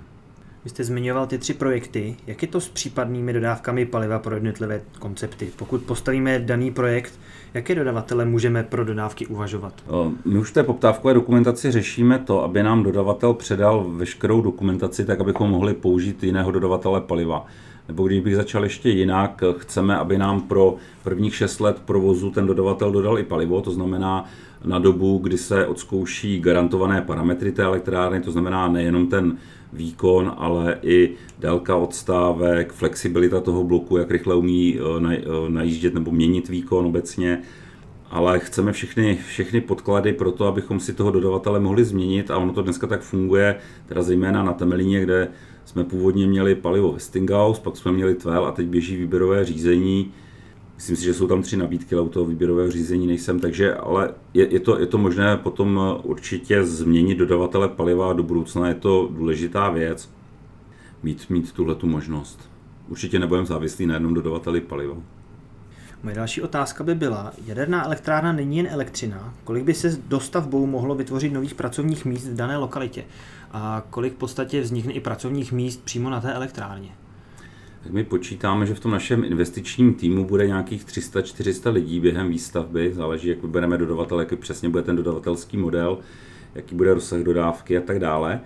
Vy 0.65 0.71
jste 0.71 0.85
zmiňoval 0.85 1.27
ty 1.27 1.39
tři 1.39 1.55
projekty. 1.55 2.17
Jak 2.27 2.43
je 2.43 2.49
to 2.49 2.61
s 2.61 2.69
případnými 2.69 3.33
dodávkami 3.33 3.87
paliva 3.87 4.19
pro 4.19 4.35
jednotlivé 4.35 4.81
koncepty? 4.99 5.49
Pokud 5.57 5.83
postavíme 5.83 6.39
daný 6.39 6.71
projekt, 6.71 7.19
jaké 7.55 7.75
dodavatele 7.75 8.25
můžeme 8.25 8.63
pro 8.63 8.85
dodávky 8.85 9.27
uvažovat? 9.27 9.75
Eh, 9.87 10.11
my 10.25 10.39
už 10.39 10.51
v 10.51 10.55
té 10.55 10.63
poptávkové 10.63 11.15
dokumentaci 11.15 11.71
řešíme 11.71 12.19
to, 12.19 12.45
aby 12.45 12.63
nám 12.63 12.83
dodavatel 12.83 13.35
předal 13.35 13.85
veškerou 13.89 14.41
dokumentaci, 14.41 15.05
tak 15.05 15.21
abychom 15.21 15.51
mohli 15.51 15.75
použít 15.75 16.25
jiného 16.25 16.51
dodavatele 16.51 17.01
paliva. 17.01 17.47
Nebo 17.89 18.07
když 18.07 18.21
bych 18.21 18.37
začal 18.37 18.65
ještě 18.65 18.89
jinak, 18.89 19.43
chceme, 19.59 19.97
aby 19.97 20.19
nám 20.19 20.41
pro 20.41 20.77
prvních 21.03 21.35
6 21.35 21.61
let 21.61 21.83
provozu 21.85 22.31
ten 22.31 22.47
dodavatel 22.47 22.93
dodal 22.93 23.19
i 23.19 23.23
palivo, 23.23 23.61
to 23.61 23.71
znamená 23.71 24.25
na 24.65 24.79
dobu, 24.79 25.19
kdy 25.19 25.39
se 25.39 25.67
odzkouší 25.67 26.41
garantované 26.41 27.03
parametry 27.03 27.53
té 27.53 27.63
elektrárny, 27.63 28.21
to 28.21 28.31
znamená 28.31 28.69
nejenom 28.69 29.07
ten 29.07 29.37
výkon, 29.73 30.33
ale 30.37 30.79
i 30.83 31.11
délka 31.39 31.77
odstávek, 31.77 32.73
flexibilita 32.73 33.41
toho 33.41 33.65
bloku, 33.65 33.97
jak 33.97 34.11
rychle 34.11 34.35
umí 34.35 34.79
eh, 34.79 35.15
eh, 35.15 35.51
najíždět 35.51 35.95
nebo 35.95 36.11
měnit 36.11 36.49
výkon 36.49 36.87
obecně. 36.87 37.43
Ale 38.11 38.39
chceme 38.39 38.73
všechny, 38.73 39.19
všechny 39.29 39.61
podklady 39.61 40.13
pro 40.13 40.33
to, 40.33 40.47
abychom 40.47 40.81
si 40.81 40.93
toho 40.93 41.11
dodavatele 41.11 41.61
mohli 41.61 41.85
změnit 41.85 42.31
a 42.31 42.39
ono 42.39 42.53
to 42.53 42.63
dneska 42.63 42.87
tak 42.87 43.01
funguje, 43.01 43.57
teda 43.87 44.03
zejména 44.03 44.43
na 44.43 44.53
Temelíně, 44.53 45.01
kde 45.01 45.29
jsme 45.77 45.85
původně 45.85 46.27
měli 46.27 46.55
palivo 46.55 46.93
Westinghouse, 46.93 47.61
pak 47.61 47.77
jsme 47.77 47.93
měli 47.93 48.15
Tvel 48.15 48.47
a 48.47 48.53
teď 48.53 48.67
běží 48.67 48.97
výběrové 48.97 49.45
řízení. 49.45 50.13
Myslím 50.75 50.97
si, 50.97 51.05
že 51.05 51.15
jsou 51.15 51.27
tam 51.27 51.43
tři 51.43 51.57
nabídky, 51.57 51.95
ale 51.95 52.05
u 52.05 52.09
toho 52.09 52.27
výběrového 52.27 52.71
řízení 52.71 53.07
nejsem, 53.07 53.41
takže 53.41 53.75
ale 53.75 54.15
je, 54.35 54.53
je, 54.53 54.61
to, 54.61 54.79
je 54.79 54.87
to 54.87 54.99
možné 54.99 55.37
potom 55.37 55.81
určitě 56.03 56.65
změnit 56.65 57.19
dodavatele 57.19 57.69
paliva 57.69 58.13
do 58.13 58.23
budoucna, 58.23 58.69
je 58.69 58.75
to 58.75 59.09
důležitá 59.13 59.71
věc, 59.71 60.11
mít, 61.03 61.31
mít 61.31 61.53
tuhle 61.53 61.75
tu 61.75 61.87
možnost. 61.87 62.51
Určitě 62.89 63.19
nebudeme 63.19 63.47
závislí 63.47 63.87
na 63.87 63.95
jednom 63.95 64.15
dodavateli 64.15 64.61
paliva. 64.61 64.97
Moje 66.03 66.17
další 66.17 66.43
otázka 66.43 66.85
by 66.85 66.95
byla, 66.95 67.33
jaderná 67.47 67.85
elektrárna 67.85 68.33
není 68.33 68.57
jen 68.57 68.67
elektřina, 68.71 69.35
kolik 69.45 69.65
by 69.65 69.75
se 69.75 69.99
dostavbou 70.09 70.67
mohlo 70.67 70.95
vytvořit 70.95 71.33
nových 71.33 71.55
pracovních 71.55 72.05
míst 72.05 72.27
v 72.27 72.35
dané 72.35 72.57
lokalitě 72.57 73.05
a 73.53 73.83
kolik 73.91 74.13
v 74.13 74.17
podstatě 74.17 74.61
vznikne 74.61 74.93
i 74.93 75.01
pracovních 75.01 75.53
míst 75.53 75.85
přímo 75.85 76.11
na 76.11 76.21
té 76.21 76.33
elektrárně? 76.33 76.89
Tak 77.83 77.93
my 77.93 78.05
počítáme, 78.05 78.67
že 78.67 78.75
v 78.75 78.81
tom 78.81 78.93
našem 78.93 79.25
investičním 79.25 79.95
týmu 79.95 80.25
bude 80.25 80.47
nějakých 80.47 80.85
300-400 80.85 81.73
lidí 81.73 82.01
během 82.01 82.29
výstavby, 82.29 82.93
záleží, 82.95 83.29
jak 83.29 83.43
vybereme 83.43 83.79
dodavatele, 83.79 84.23
jaký 84.23 84.37
přesně 84.37 84.69
bude 84.69 84.83
ten 84.83 84.97
dodavatelský 84.97 85.57
model, 85.57 85.99
jaký 86.55 86.75
bude 86.75 86.95
rozsah 86.95 87.21
dodávky 87.21 87.79
a 87.79 87.81
tak 87.81 87.99
dále. 87.99 88.41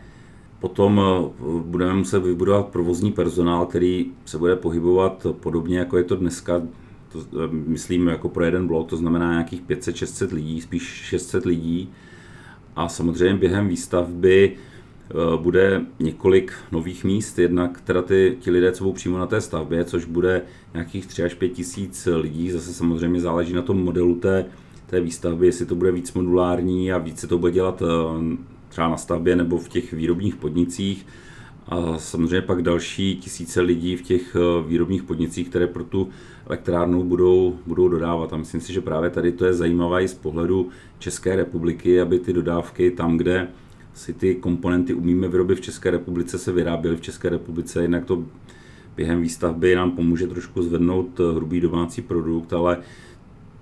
Potom 0.60 1.00
eh, 1.00 1.30
budeme 1.64 1.94
muset 1.94 2.18
vybudovat 2.18 2.66
provozní 2.66 3.12
personál, 3.12 3.66
který 3.66 4.06
se 4.24 4.38
bude 4.38 4.56
pohybovat 4.56 5.26
podobně, 5.40 5.78
jako 5.78 5.96
je 5.96 6.04
to 6.04 6.16
dneska, 6.16 6.62
to, 7.12 7.18
eh, 7.18 7.48
myslím 7.52 8.08
jako 8.08 8.28
pro 8.28 8.44
jeden 8.44 8.66
blok, 8.66 8.88
to 8.88 8.96
znamená 8.96 9.32
nějakých 9.32 9.62
500-600 9.62 10.32
lidí, 10.32 10.60
spíš 10.60 10.82
600 10.82 11.44
lidí. 11.44 11.88
A 12.76 12.88
samozřejmě 12.88 13.38
během 13.38 13.68
výstavby 13.68 14.56
Eh, 15.10 15.36
bude 15.42 15.82
několik 15.98 16.52
nových 16.72 17.04
míst, 17.04 17.38
jednak 17.38 17.80
teda 17.80 18.02
ty, 18.02 18.36
ti 18.40 18.50
lidé, 18.50 18.72
co 18.72 18.84
budou 18.84 18.94
přímo 18.94 19.18
na 19.18 19.26
té 19.26 19.40
stavbě, 19.40 19.84
což 19.84 20.04
bude 20.04 20.42
nějakých 20.74 21.06
3 21.06 21.22
až 21.22 21.34
5 21.34 21.48
tisíc 21.48 22.08
lidí, 22.16 22.50
zase 22.50 22.74
samozřejmě 22.74 23.20
záleží 23.20 23.52
na 23.52 23.62
tom 23.62 23.84
modelu 23.84 24.14
té, 24.14 24.46
té 24.86 25.00
výstavby, 25.00 25.46
jestli 25.46 25.66
to 25.66 25.74
bude 25.74 25.92
víc 25.92 26.12
modulární 26.12 26.92
a 26.92 26.98
více 26.98 27.26
to 27.26 27.38
bude 27.38 27.52
dělat 27.52 27.82
eh, 27.82 28.36
třeba 28.68 28.88
na 28.88 28.96
stavbě 28.96 29.36
nebo 29.36 29.58
v 29.58 29.68
těch 29.68 29.92
výrobních 29.92 30.36
podnicích. 30.36 31.06
A 31.66 31.98
samozřejmě 31.98 32.42
pak 32.42 32.62
další 32.62 33.16
tisíce 33.16 33.60
lidí 33.60 33.96
v 33.96 34.02
těch 34.02 34.36
výrobních 34.66 35.02
podnicích, 35.02 35.48
které 35.48 35.66
pro 35.66 35.84
tu 35.84 36.08
elektrárnu 36.50 37.04
budou, 37.04 37.58
budou 37.66 37.88
dodávat. 37.88 38.32
A 38.32 38.36
myslím 38.36 38.60
si, 38.60 38.72
že 38.72 38.80
právě 38.80 39.10
tady 39.10 39.32
to 39.32 39.44
je 39.44 39.54
zajímavé 39.54 40.04
i 40.04 40.08
z 40.08 40.14
pohledu 40.14 40.68
České 40.98 41.36
republiky, 41.36 42.00
aby 42.00 42.18
ty 42.18 42.32
dodávky 42.32 42.90
tam, 42.90 43.16
kde 43.16 43.48
si 43.94 44.12
ty 44.12 44.34
komponenty 44.34 44.94
umíme 44.94 45.28
vyrobit 45.28 45.58
v 45.58 45.60
České 45.60 45.90
republice, 45.90 46.38
se 46.38 46.52
vyráběly 46.52 46.96
v 46.96 47.00
České 47.00 47.28
republice, 47.28 47.82
jinak 47.82 48.04
to 48.04 48.24
během 48.96 49.22
výstavby 49.22 49.74
nám 49.74 49.90
pomůže 49.90 50.26
trošku 50.26 50.62
zvednout 50.62 51.20
eh, 51.20 51.34
hrubý 51.34 51.60
domácí 51.60 52.02
produkt, 52.02 52.52
ale 52.52 52.78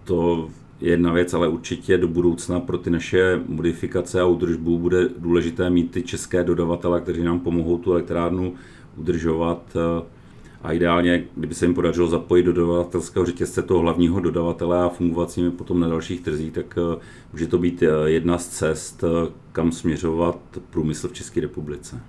to 0.05 0.49
je 0.81 0.91
jedna 0.91 1.13
věc, 1.13 1.35
ale 1.35 1.49
určitě 1.49 1.99
do 1.99 2.09
budoucna 2.09 2.61
pro 2.61 2.79
ty 2.79 2.91
naše 2.91 3.41
modifikace 3.47 4.21
a 4.21 4.25
údržbu 4.25 4.79
bude 4.79 5.09
důležité 5.19 5.71
mít 5.71 5.91
ty 5.91 6.03
české 6.03 6.45
dodavatele, 6.45 7.01
kteří 7.01 7.23
nám 7.23 7.41
pomohou 7.41 7.79
tu 7.79 7.93
elektrárnu 7.93 8.55
udržovat 8.97 9.77
eh, 9.77 10.18
a 10.63 10.73
ideálně, 10.73 11.25
kdyby 11.37 11.55
se 11.55 11.65
jim 11.65 11.75
podařilo 11.75 12.09
zapojit 12.09 12.43
do 12.43 12.53
dodavatelského 12.53 13.27
řetězce 13.27 13.63
toho 13.63 13.81
hlavního 13.81 14.21
dodavatele 14.21 14.83
a 14.83 14.89
fungovat 14.89 15.31
s 15.31 15.37
nimi 15.37 15.51
potom 15.51 15.81
na 15.81 15.89
dalších 15.89 16.21
trzích, 16.21 16.53
tak 16.53 16.79
eh, 16.79 17.01
může 17.33 17.47
to 17.47 17.59
být 17.59 17.83
eh, 17.83 17.87
jedna 18.05 18.39
z 18.39 18.49
cest, 18.49 19.05
eh, 19.05 19.33
kam 19.53 19.73
směřovat 19.73 20.39
průmysl 20.71 21.09
v 21.09 21.13
České 21.13 21.41
republice. 21.41 22.01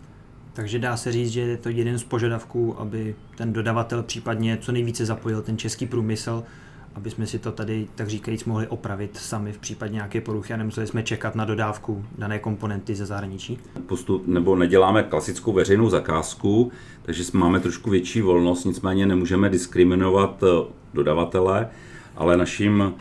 Takže 0.54 0.80
dá 0.80 0.98
se 0.98 1.12
říct, 1.12 1.30
že 1.30 1.42
je 1.42 1.58
to 1.58 1.70
jeden 1.70 2.00
z 2.00 2.04
požadavků, 2.04 2.80
aby 2.80 3.16
ten 3.38 3.54
dodavatel 3.54 4.04
případně 4.04 4.58
co 4.62 4.72
nejvíce 4.72 5.06
zapojil 5.06 5.42
ten 5.42 5.58
český 5.58 5.86
průmysl 5.86 6.44
aby 6.96 7.10
jsme 7.10 7.28
si 7.28 7.40
to 7.40 7.52
tady, 7.52 7.88
tak 7.96 8.08
říkajíc, 8.08 8.46
mohli 8.46 8.68
opravit 8.68 9.18
sami 9.18 9.52
v 9.52 9.58
případě 9.58 9.94
nějaké 9.94 10.22
poruchy 10.22 10.54
a 10.54 10.58
nemuseli 10.58 10.88
jsme 10.88 11.04
čekat 11.04 11.36
na 11.36 11.46
dodávku 11.46 12.06
dané 12.18 12.40
komponenty 12.40 12.96
ze 12.96 13.06
zahraničí? 13.06 13.60
Postup, 13.86 14.28
nebo 14.28 14.56
neděláme 14.56 15.04
klasickou 15.04 15.54
veřejnou 15.54 15.90
zakázku, 15.90 16.72
takže 17.02 17.24
máme 17.34 17.60
trošku 17.60 17.90
větší 17.90 18.22
volnost, 18.22 18.66
nicméně 18.66 19.06
nemůžeme 19.06 19.50
diskriminovat 19.50 20.44
eh, 20.44 20.74
dodavatele, 20.94 21.70
ale 22.16 22.38
naším 22.38 22.94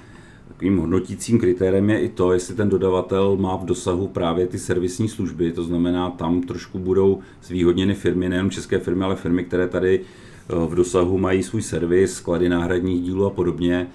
takovým 0.59 0.79
hodnotícím 0.79 1.39
kritériem 1.39 1.91
je 1.91 2.01
i 2.01 2.09
to, 2.09 2.33
jestli 2.33 2.55
ten 2.55 2.69
dodavatel 2.69 3.37
má 3.37 3.57
v 3.57 3.65
dosahu 3.65 4.09
právě 4.09 4.47
ty 4.47 4.59
servisní 4.59 5.09
služby, 5.09 5.53
to 5.53 5.63
znamená, 5.63 6.11
tam 6.11 6.43
trošku 6.43 6.79
budou 6.79 7.19
zvýhodněny 7.43 7.95
firmy, 7.95 8.29
nejen 8.29 8.51
české 8.51 8.79
firmy, 8.79 9.05
ale 9.05 9.17
firmy, 9.17 9.45
které 9.45 9.69
tady 9.69 10.01
v 10.49 10.75
dosahu 10.75 11.19
mají 11.19 11.43
svůj 11.43 11.63
servis, 11.63 12.15
sklady 12.15 12.49
náhradních 12.49 13.03
dílů 13.03 13.27
a 13.27 13.31
podobně. 13.31 13.87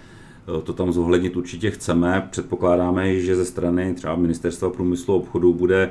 To 0.63 0.73
tam 0.73 0.93
zohlednit 0.93 1.37
určitě 1.37 1.71
chceme. 1.71 2.27
Předpokládáme, 2.31 3.19
že 3.19 3.35
ze 3.35 3.45
strany 3.45 3.93
třeba 3.93 4.15
Ministerstva 4.15 4.69
průmyslu 4.69 5.13
a 5.13 5.17
obchodu 5.17 5.53
bude 5.53 5.89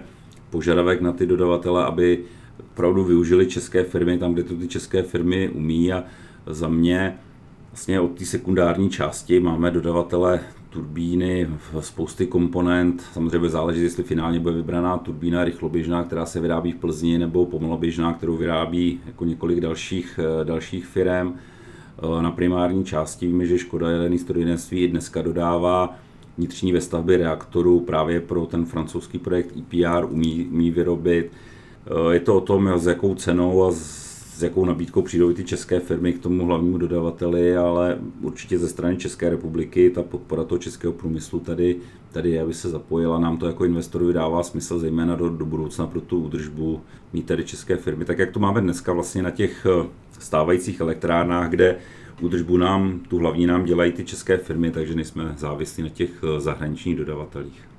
požadavek 0.50 1.00
na 1.00 1.12
ty 1.12 1.26
dodavatele, 1.26 1.84
aby 1.84 2.24
opravdu 2.72 3.04
využili 3.04 3.46
české 3.46 3.84
firmy 3.84 4.18
tam, 4.18 4.34
kde 4.34 4.42
to 4.42 4.54
ty 4.54 4.68
české 4.68 5.02
firmy 5.02 5.48
umí 5.48 5.92
a 5.92 6.04
za 6.46 6.68
mě 6.68 7.18
vlastně 7.70 8.00
od 8.00 8.18
té 8.18 8.24
sekundární 8.24 8.90
části 8.90 9.40
máme 9.40 9.70
dodavatele 9.70 10.40
turbíny, 10.72 11.48
spousty 11.80 12.26
komponent. 12.26 13.02
Samozřejmě 13.12 13.48
záleží, 13.48 13.82
jestli 13.82 14.02
finálně 14.02 14.40
bude 14.40 14.54
vybraná 14.54 14.98
turbína 14.98 15.44
rychloběžná, 15.44 16.04
která 16.04 16.26
se 16.26 16.40
vyrábí 16.40 16.72
v 16.72 16.76
Plzni, 16.76 17.18
nebo 17.18 17.46
pomaloběžná, 17.46 18.12
kterou 18.12 18.36
vyrábí 18.36 19.00
jako 19.06 19.24
několik 19.24 19.60
dalších, 19.60 20.20
eh, 20.22 20.44
dalších 20.44 20.86
firm. 20.86 21.34
Eh, 21.34 22.22
na 22.22 22.30
primární 22.30 22.84
části 22.84 23.26
víme, 23.26 23.46
že 23.46 23.58
Škoda 23.58 23.90
jaderný 23.90 24.18
strojírenství 24.18 24.88
dneska 24.88 25.22
dodává 25.22 25.96
vnitřní 26.38 26.72
vestavby 26.72 27.16
reaktorů 27.16 27.80
právě 27.80 28.20
pro 28.20 28.46
ten 28.46 28.64
francouzský 28.64 29.18
projekt 29.18 29.56
EPR 29.56 30.04
umí, 30.04 30.46
umí 30.52 30.70
vyrobit. 30.70 31.32
Eh, 31.86 32.14
je 32.14 32.20
to 32.20 32.36
o 32.36 32.40
tom, 32.40 32.68
s 32.76 32.86
jakou 32.86 33.14
cenou 33.14 33.64
a 33.64 33.72
s 33.72 34.01
jakou 34.40 34.64
nabídkou 34.64 35.02
přijdou 35.02 35.32
ty 35.32 35.44
české 35.44 35.80
firmy 35.80 36.12
k 36.12 36.18
tomu 36.18 36.46
hlavnímu 36.46 36.78
dodavateli, 36.78 37.56
ale 37.56 37.98
určitě 38.20 38.58
ze 38.58 38.68
strany 38.68 38.96
České 38.96 39.30
republiky 39.30 39.90
ta 39.90 40.02
podpora 40.02 40.44
toho 40.44 40.58
českého 40.58 40.92
průmyslu 40.92 41.40
tady, 41.40 41.76
tady 42.12 42.40
aby 42.40 42.54
se 42.54 42.70
zapojila. 42.70 43.18
Nám 43.18 43.36
to 43.36 43.46
jako 43.46 43.64
investorovi 43.64 44.12
dává 44.12 44.42
smysl, 44.42 44.78
zejména 44.78 45.16
do, 45.16 45.28
do 45.28 45.46
budoucna 45.46 45.86
pro 45.86 46.00
tu 46.00 46.18
údržbu 46.18 46.80
mít 47.12 47.26
tady 47.26 47.44
české 47.44 47.76
firmy. 47.76 48.04
Tak 48.04 48.18
jak 48.18 48.30
to 48.30 48.40
máme 48.40 48.60
dneska 48.60 48.92
vlastně 48.92 49.22
na 49.22 49.30
těch 49.30 49.66
eh, 49.66 49.86
stávajících 50.18 50.80
elektrárnách, 50.80 51.50
kde 51.50 51.76
údržbu 52.20 52.56
nám, 52.56 53.00
tu 53.08 53.18
hlavní 53.18 53.46
nám 53.46 53.64
dělají 53.64 53.92
ty 53.92 54.04
české 54.04 54.36
firmy, 54.36 54.70
takže 54.70 54.94
nejsme 54.94 55.34
závislí 55.36 55.82
na 55.82 55.88
těch 55.88 56.10
eh, 56.24 56.40
zahraničních 56.40 56.96
dodavatelích. 56.96 57.71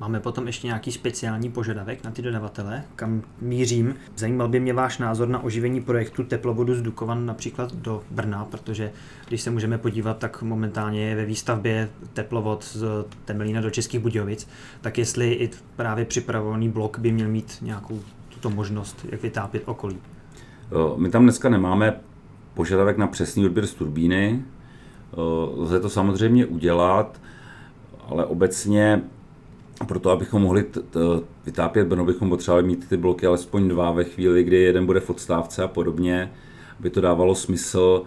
Máme 0.00 0.20
potom 0.20 0.46
ještě 0.46 0.66
nějaký 0.66 0.92
speciální 0.92 1.50
požadavek 1.50 2.04
na 2.04 2.10
ty 2.10 2.22
dodavatele, 2.22 2.82
kam 2.96 3.22
mířím. 3.40 3.94
Zajímal 4.16 4.48
by 4.48 4.60
mě 4.60 4.72
váš 4.72 4.98
názor 4.98 5.28
na 5.28 5.42
oživení 5.42 5.80
projektu 5.80 6.24
teplovodu 6.24 6.74
z 6.74 6.82
Dukovan 6.82 7.26
například 7.26 7.74
do 7.74 8.02
Brna, 8.10 8.44
protože 8.44 8.92
když 9.28 9.42
se 9.42 9.50
můžeme 9.50 9.78
podívat, 9.78 10.18
tak 10.18 10.42
momentálně 10.42 11.00
je 11.00 11.16
ve 11.16 11.24
výstavbě 11.24 11.88
teplovod 12.12 12.64
z 12.64 12.84
Temelína 13.24 13.60
do 13.60 13.70
Českých 13.70 14.00
Budějovic, 14.00 14.48
tak 14.80 14.98
jestli 14.98 15.32
i 15.32 15.50
právě 15.76 16.04
připravovaný 16.04 16.68
blok 16.68 16.98
by 16.98 17.12
měl 17.12 17.28
mít 17.28 17.58
nějakou 17.62 18.00
tuto 18.28 18.50
možnost, 18.50 19.06
jak 19.10 19.22
vytápět 19.22 19.62
okolí. 19.66 19.98
My 20.96 21.10
tam 21.10 21.22
dneska 21.22 21.48
nemáme 21.48 22.00
požadavek 22.54 22.98
na 22.98 23.06
přesný 23.06 23.46
odběr 23.46 23.66
z 23.66 23.74
turbíny. 23.74 24.42
Lze 25.56 25.80
to 25.80 25.90
samozřejmě 25.90 26.46
udělat, 26.46 27.20
ale 28.08 28.26
obecně 28.26 29.02
pro 29.84 30.00
to, 30.00 30.10
abychom 30.10 30.42
mohli 30.42 30.62
t- 30.62 30.80
t- 30.80 30.98
vytápět 31.46 31.84
Brno, 31.88 32.04
bychom 32.04 32.28
potřebovali 32.28 32.66
mít 32.66 32.88
ty 32.88 32.96
bloky 32.96 33.26
alespoň 33.26 33.68
dva 33.68 33.92
ve 33.92 34.04
chvíli, 34.04 34.44
kdy 34.44 34.56
jeden 34.56 34.86
bude 34.86 35.00
v 35.00 35.10
odstávce 35.10 35.62
a 35.62 35.68
podobně, 35.68 36.32
aby 36.80 36.90
to 36.90 37.00
dávalo 37.00 37.34
smysl. 37.34 38.02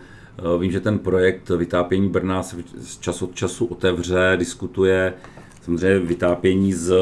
Vím, 0.59 0.71
že 0.71 0.79
ten 0.79 0.99
projekt 0.99 1.49
vytápění 1.49 2.09
Brna 2.09 2.43
se 2.43 2.57
čas 2.99 3.21
od 3.21 3.35
času 3.35 3.65
otevře, 3.65 4.33
diskutuje. 4.39 5.13
Samozřejmě 5.61 5.99
vytápění 5.99 6.73
z 6.73 6.93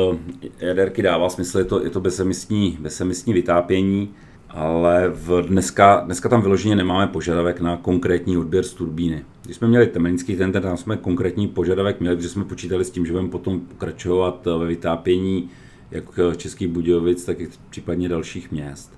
jaderky 0.60 1.02
dává 1.02 1.30
smysl, 1.30 1.60
je 1.60 1.66
to, 1.66 1.84
je 1.84 1.90
to 1.90 2.00
bezemisní, 2.00 2.78
bezemisní 2.82 3.34
vytápění 3.34 4.14
ale 4.50 5.10
v 5.10 5.42
dneska, 5.42 6.02
dneska 6.06 6.30
tam 6.30 6.42
vyloženě 6.42 6.76
nemáme 6.76 7.08
požadavek 7.08 7.62
na 7.62 7.78
konkrétní 7.78 8.38
odběr 8.38 8.64
z 8.64 8.74
turbíny. 8.74 9.26
Když 9.44 9.58
jsme 9.58 9.68
měli 9.68 9.88
temelínský 9.88 10.36
tender, 10.36 10.62
tam 10.62 10.78
jsme 10.78 10.98
konkrétní 10.98 11.48
požadavek 11.48 12.00
měli, 12.00 12.16
protože 12.16 12.30
jsme 12.30 12.44
počítali 12.44 12.86
s 12.86 12.90
tím, 12.90 13.06
že 13.06 13.12
budeme 13.12 13.30
potom 13.30 13.60
pokračovat 13.60 14.48
ve 14.60 14.66
vytápění 14.66 15.50
jak 15.92 16.04
Českých 16.38 16.68
Budějovic, 16.68 17.26
tak 17.26 17.40
i 17.40 17.48
případně 17.70 18.10
dalších 18.10 18.52
měst. 18.52 18.94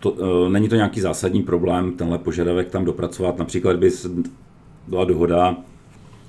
To, 0.00 0.16
e, 0.46 0.50
není 0.50 0.68
to 0.68 0.74
nějaký 0.76 1.00
zásadní 1.00 1.42
problém, 1.42 1.92
tenhle 1.92 2.18
požadavek 2.18 2.68
tam 2.68 2.84
dopracovat. 2.84 3.38
Například 3.38 3.76
by 3.76 3.90
byla 4.88 5.04
dohoda, 5.04 5.56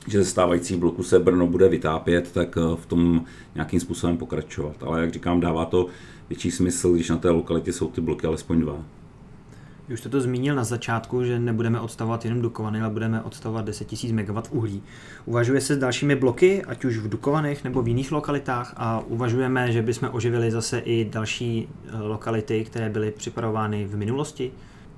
že 0.07 0.17
ze 0.17 0.25
stávajících 0.25 0.77
bloků 0.77 1.03
se 1.03 1.19
Brno 1.19 1.47
bude 1.47 1.69
vytápět, 1.69 2.31
tak 2.31 2.55
v 2.75 2.85
tom 2.85 3.25
nějakým 3.55 3.79
způsobem 3.79 4.17
pokračovat. 4.17 4.75
Ale 4.81 5.01
jak 5.01 5.11
říkám, 5.11 5.39
dává 5.39 5.65
to 5.65 5.87
větší 6.29 6.51
smysl, 6.51 6.93
když 6.93 7.09
na 7.09 7.17
té 7.17 7.29
lokalitě 7.29 7.73
jsou 7.73 7.87
ty 7.87 8.01
bloky 8.01 8.27
alespoň 8.27 8.61
dva. 8.61 8.85
Už 9.93 9.99
jste 9.99 10.09
to 10.09 10.21
zmínil 10.21 10.55
na 10.55 10.63
začátku, 10.63 11.23
že 11.23 11.39
nebudeme 11.39 11.79
odstavovat 11.79 12.25
jenom 12.25 12.41
Dukovany, 12.41 12.81
ale 12.81 12.89
budeme 12.89 13.21
odstavovat 13.21 13.65
10 13.65 14.03
000 14.03 14.23
MW 14.23 14.41
uhlí. 14.51 14.83
Uvažuje 15.25 15.61
se 15.61 15.75
s 15.75 15.77
dalšími 15.77 16.15
bloky, 16.15 16.63
ať 16.65 16.85
už 16.85 16.97
v 16.97 17.09
Dukovanech 17.09 17.63
nebo 17.63 17.81
v 17.81 17.87
jiných 17.87 18.11
lokalitách 18.11 18.73
a 18.77 19.03
uvažujeme, 19.07 19.71
že 19.71 19.81
bychom 19.81 20.09
oživili 20.11 20.51
zase 20.51 20.79
i 20.79 21.09
další 21.11 21.67
eh, 21.67 21.97
lokality, 22.01 22.65
které 22.65 22.89
byly 22.89 23.11
připravovány 23.11 23.85
v 23.85 23.95
minulosti? 23.95 24.51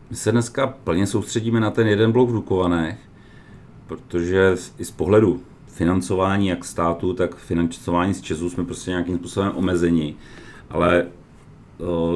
My 0.09 0.15
se 0.15 0.31
dneska 0.31 0.67
plně 0.67 1.07
soustředíme 1.07 1.59
na 1.59 1.71
ten 1.71 1.87
jeden 1.87 2.11
blok 2.11 2.29
v 2.29 2.33
Dukovanech, 2.33 2.97
protože 3.87 4.55
i 4.77 4.85
z 4.85 4.91
pohledu 4.91 5.41
financování 5.67 6.47
jak 6.47 6.65
státu, 6.65 7.13
tak 7.13 7.35
financování 7.35 8.13
z 8.13 8.21
Česu 8.21 8.49
jsme 8.49 8.65
prostě 8.65 8.91
nějakým 8.91 9.17
způsobem 9.17 9.51
omezeni 9.55 10.15
ale 10.69 11.07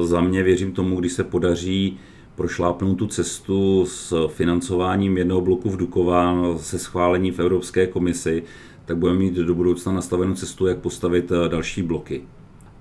za 0.02 0.20
mě 0.20 0.42
věřím 0.42 0.72
tomu, 0.72 0.96
když 0.96 1.12
se 1.12 1.24
podaří 1.24 1.98
prošlápnout 2.34 2.98
tu 2.98 3.06
cestu 3.06 3.86
s 3.86 4.28
financováním 4.28 5.18
jednoho 5.18 5.40
bloku 5.40 5.70
v 5.70 5.76
Dukován 5.76 6.58
se 6.58 6.78
schválení 6.78 7.30
v 7.30 7.38
Evropské 7.38 7.86
komisi, 7.86 8.42
tak 8.84 8.96
budeme 8.96 9.18
mít 9.18 9.34
do 9.34 9.54
budoucna 9.54 9.92
nastavenou 9.92 10.34
cestu, 10.34 10.66
jak 10.66 10.78
postavit 10.78 11.32
e, 11.32 11.48
další 11.48 11.82
bloky. 11.82 12.22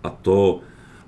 A 0.04 0.10
to 0.10 0.60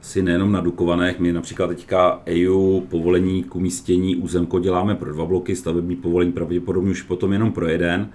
si 0.02 0.22
nejenom 0.22 0.52
na 0.52 0.62
Dukovanech, 0.62 1.20
my 1.20 1.34
například 1.34 1.68
teďka 1.68 2.22
EU 2.28 2.82
povolení 2.82 3.44
k 3.44 3.56
umístění 3.56 4.16
územko 4.16 4.60
děláme 4.60 4.96
pro 4.96 5.14
dva 5.14 5.26
bloky, 5.26 5.56
stavební 5.56 5.96
povolení 5.96 6.32
pravděpodobně 6.32 6.92
už 6.92 7.02
potom 7.02 7.34
jenom 7.34 7.52
pro 7.52 7.68
jeden. 7.68 8.10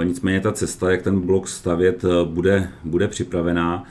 E, 0.00 0.04
nicméně 0.04 0.40
ta 0.40 0.52
cesta, 0.52 0.90
jak 0.90 1.02
ten 1.02 1.20
blok 1.20 1.48
stavět, 1.48 2.04
e, 2.04 2.24
bude, 2.24 2.70
bude 2.84 3.08
připravená 3.08 3.84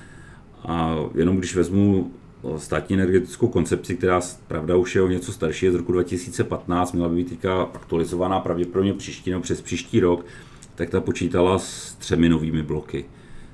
a 0.69 0.95
jenom 1.15 1.37
když 1.37 1.55
vezmu 1.55 2.11
státní 2.57 2.93
energetickou 2.93 3.47
koncepci, 3.47 3.95
která 3.95 4.21
pravda 4.47 4.75
už 4.75 4.95
je 4.95 5.01
o 5.01 5.07
něco 5.07 5.31
starší, 5.33 5.65
je 5.65 5.71
z 5.71 5.75
roku 5.75 5.91
2015, 5.91 6.93
měla 6.93 7.09
by 7.09 7.15
být 7.15 7.29
teďka 7.29 7.61
aktualizovaná 7.61 8.39
pravděpodobně 8.39 8.93
příští 8.93 9.31
nebo 9.31 9.41
přes 9.41 9.61
příští 9.61 9.99
rok, 9.99 10.25
tak 10.75 10.89
ta 10.89 11.01
počítala 11.01 11.59
s 11.59 11.93
třemi 11.93 12.29
novými 12.29 12.63
bloky. 12.63 13.05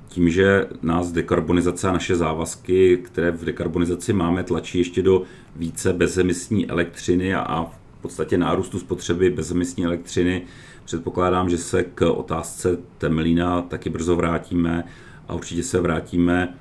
Tím, 0.07 0.29
že 0.29 0.67
nás 0.81 1.11
dekarbonizace 1.11 1.89
a 1.89 1.93
naše 1.93 2.15
závazky, 2.15 2.97
které 2.97 3.31
v 3.31 3.45
dekarbonizaci 3.45 4.13
máme, 4.13 4.43
tlačí 4.43 4.77
ještě 4.77 5.01
do 5.01 5.21
více 5.55 5.93
bezemisní 5.93 6.69
elektřiny 6.69 7.35
a 7.35 7.63
v 7.63 8.01
podstatě 8.01 8.37
nárůstu 8.37 8.79
spotřeby 8.79 9.29
bezemisní 9.29 9.85
elektřiny, 9.85 10.41
předpokládám, 10.85 11.49
že 11.49 11.57
se 11.57 11.83
k 11.83 12.09
otázce 12.11 12.77
Temelína 12.97 13.61
taky 13.61 13.89
brzo 13.89 14.15
vrátíme 14.15 14.83
a 15.27 15.33
určitě 15.33 15.63
se 15.63 15.81
vrátíme 15.81 16.55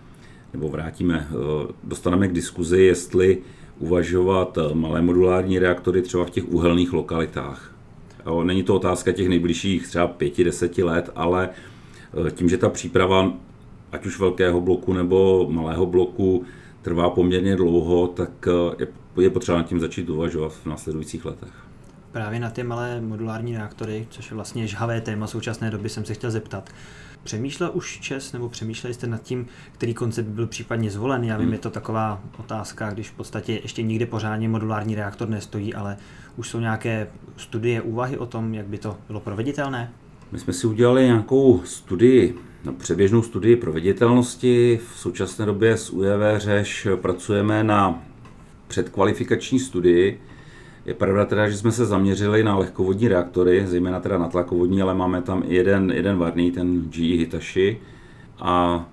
nebo 0.54 0.68
vrátíme, 0.68 1.28
eh, 1.30 1.72
dostaneme 1.84 2.28
k 2.28 2.32
diskuzi, 2.32 2.82
jestli 2.82 3.38
uvažovat 3.78 4.58
eh, 4.58 4.74
malé 4.74 5.02
modulární 5.02 5.58
reaktory 5.58 6.02
třeba 6.02 6.24
v 6.24 6.30
těch 6.30 6.48
uhelných 6.48 6.92
lokalitách. 6.92 7.70
Není 8.42 8.62
to 8.62 8.74
otázka 8.74 9.12
těch 9.12 9.28
nejbližších 9.28 9.86
třeba 9.86 10.06
pěti, 10.06 10.44
deseti 10.44 10.82
let, 10.82 11.10
ale 11.16 11.48
eh, 12.26 12.30
tím, 12.30 12.48
že 12.48 12.58
ta 12.58 12.68
příprava 12.68 13.32
ať 13.92 14.06
už 14.06 14.18
velkého 14.18 14.60
bloku 14.60 14.92
nebo 14.92 15.48
malého 15.50 15.86
bloku 15.86 16.44
trvá 16.82 17.10
poměrně 17.10 17.56
dlouho, 17.56 18.06
tak 18.06 18.48
je 19.20 19.30
potřeba 19.30 19.58
nad 19.58 19.66
tím 19.66 19.80
začít 19.80 20.10
uvažovat 20.10 20.52
v 20.52 20.66
následujících 20.66 21.24
letech. 21.24 21.52
Právě 22.12 22.40
na 22.40 22.50
ty 22.50 22.62
malé 22.62 23.00
modulární 23.00 23.56
reaktory, 23.56 24.06
což 24.10 24.30
je 24.30 24.34
vlastně 24.34 24.66
žhavé 24.66 25.00
téma 25.00 25.26
současné 25.26 25.70
doby, 25.70 25.88
jsem 25.88 26.04
se 26.04 26.14
chtěl 26.14 26.30
zeptat. 26.30 26.70
Přemýšlel 27.24 27.70
už 27.74 27.98
Čes, 28.00 28.32
nebo 28.32 28.48
přemýšleli 28.48 28.94
jste 28.94 29.06
nad 29.06 29.22
tím, 29.22 29.46
který 29.72 29.94
koncept 29.94 30.26
byl 30.26 30.46
případně 30.46 30.90
zvolen? 30.90 31.24
Já 31.24 31.36
vím, 31.36 31.44
hmm. 31.44 31.52
je 31.52 31.58
to 31.58 31.70
taková 31.70 32.20
otázka, 32.38 32.90
když 32.90 33.08
v 33.08 33.12
podstatě 33.12 33.60
ještě 33.62 33.82
nikdy 33.82 34.06
pořádně 34.06 34.48
modulární 34.48 34.94
reaktor 34.94 35.28
nestojí, 35.28 35.74
ale 35.74 35.96
už 36.36 36.48
jsou 36.48 36.60
nějaké 36.60 37.08
studie, 37.36 37.82
úvahy 37.82 38.18
o 38.18 38.26
tom, 38.26 38.54
jak 38.54 38.66
by 38.66 38.78
to 38.78 38.96
bylo 39.06 39.20
proveditelné? 39.20 39.92
My 40.32 40.38
jsme 40.38 40.52
si 40.52 40.66
udělali 40.66 41.04
nějakou 41.04 41.62
studii, 41.64 42.34
no, 42.64 42.72
předběžnou 42.72 43.22
studii 43.22 43.56
proveditelnosti. 43.56 44.80
V 44.92 44.98
současné 44.98 45.46
době 45.46 45.76
s 45.76 45.90
UEV 45.90 46.40
Řeš 46.40 46.86
pracujeme 46.96 47.64
na 47.64 48.02
předkvalifikační 48.68 49.58
studii, 49.60 50.20
je 50.86 50.94
pravda 50.94 51.24
teda, 51.24 51.48
že 51.48 51.56
jsme 51.56 51.72
se 51.72 51.86
zaměřili 51.86 52.44
na 52.44 52.58
lehkovodní 52.58 53.08
reaktory, 53.08 53.66
zejména 53.66 54.00
teda 54.00 54.18
na 54.18 54.28
tlakovodní, 54.28 54.82
ale 54.82 54.94
máme 54.94 55.22
tam 55.22 55.42
i 55.46 55.54
jeden, 55.54 55.90
jeden 55.90 56.16
varný, 56.16 56.50
ten 56.50 56.80
GE 56.80 57.16
Hitachi. 57.16 57.80
A 58.38 58.86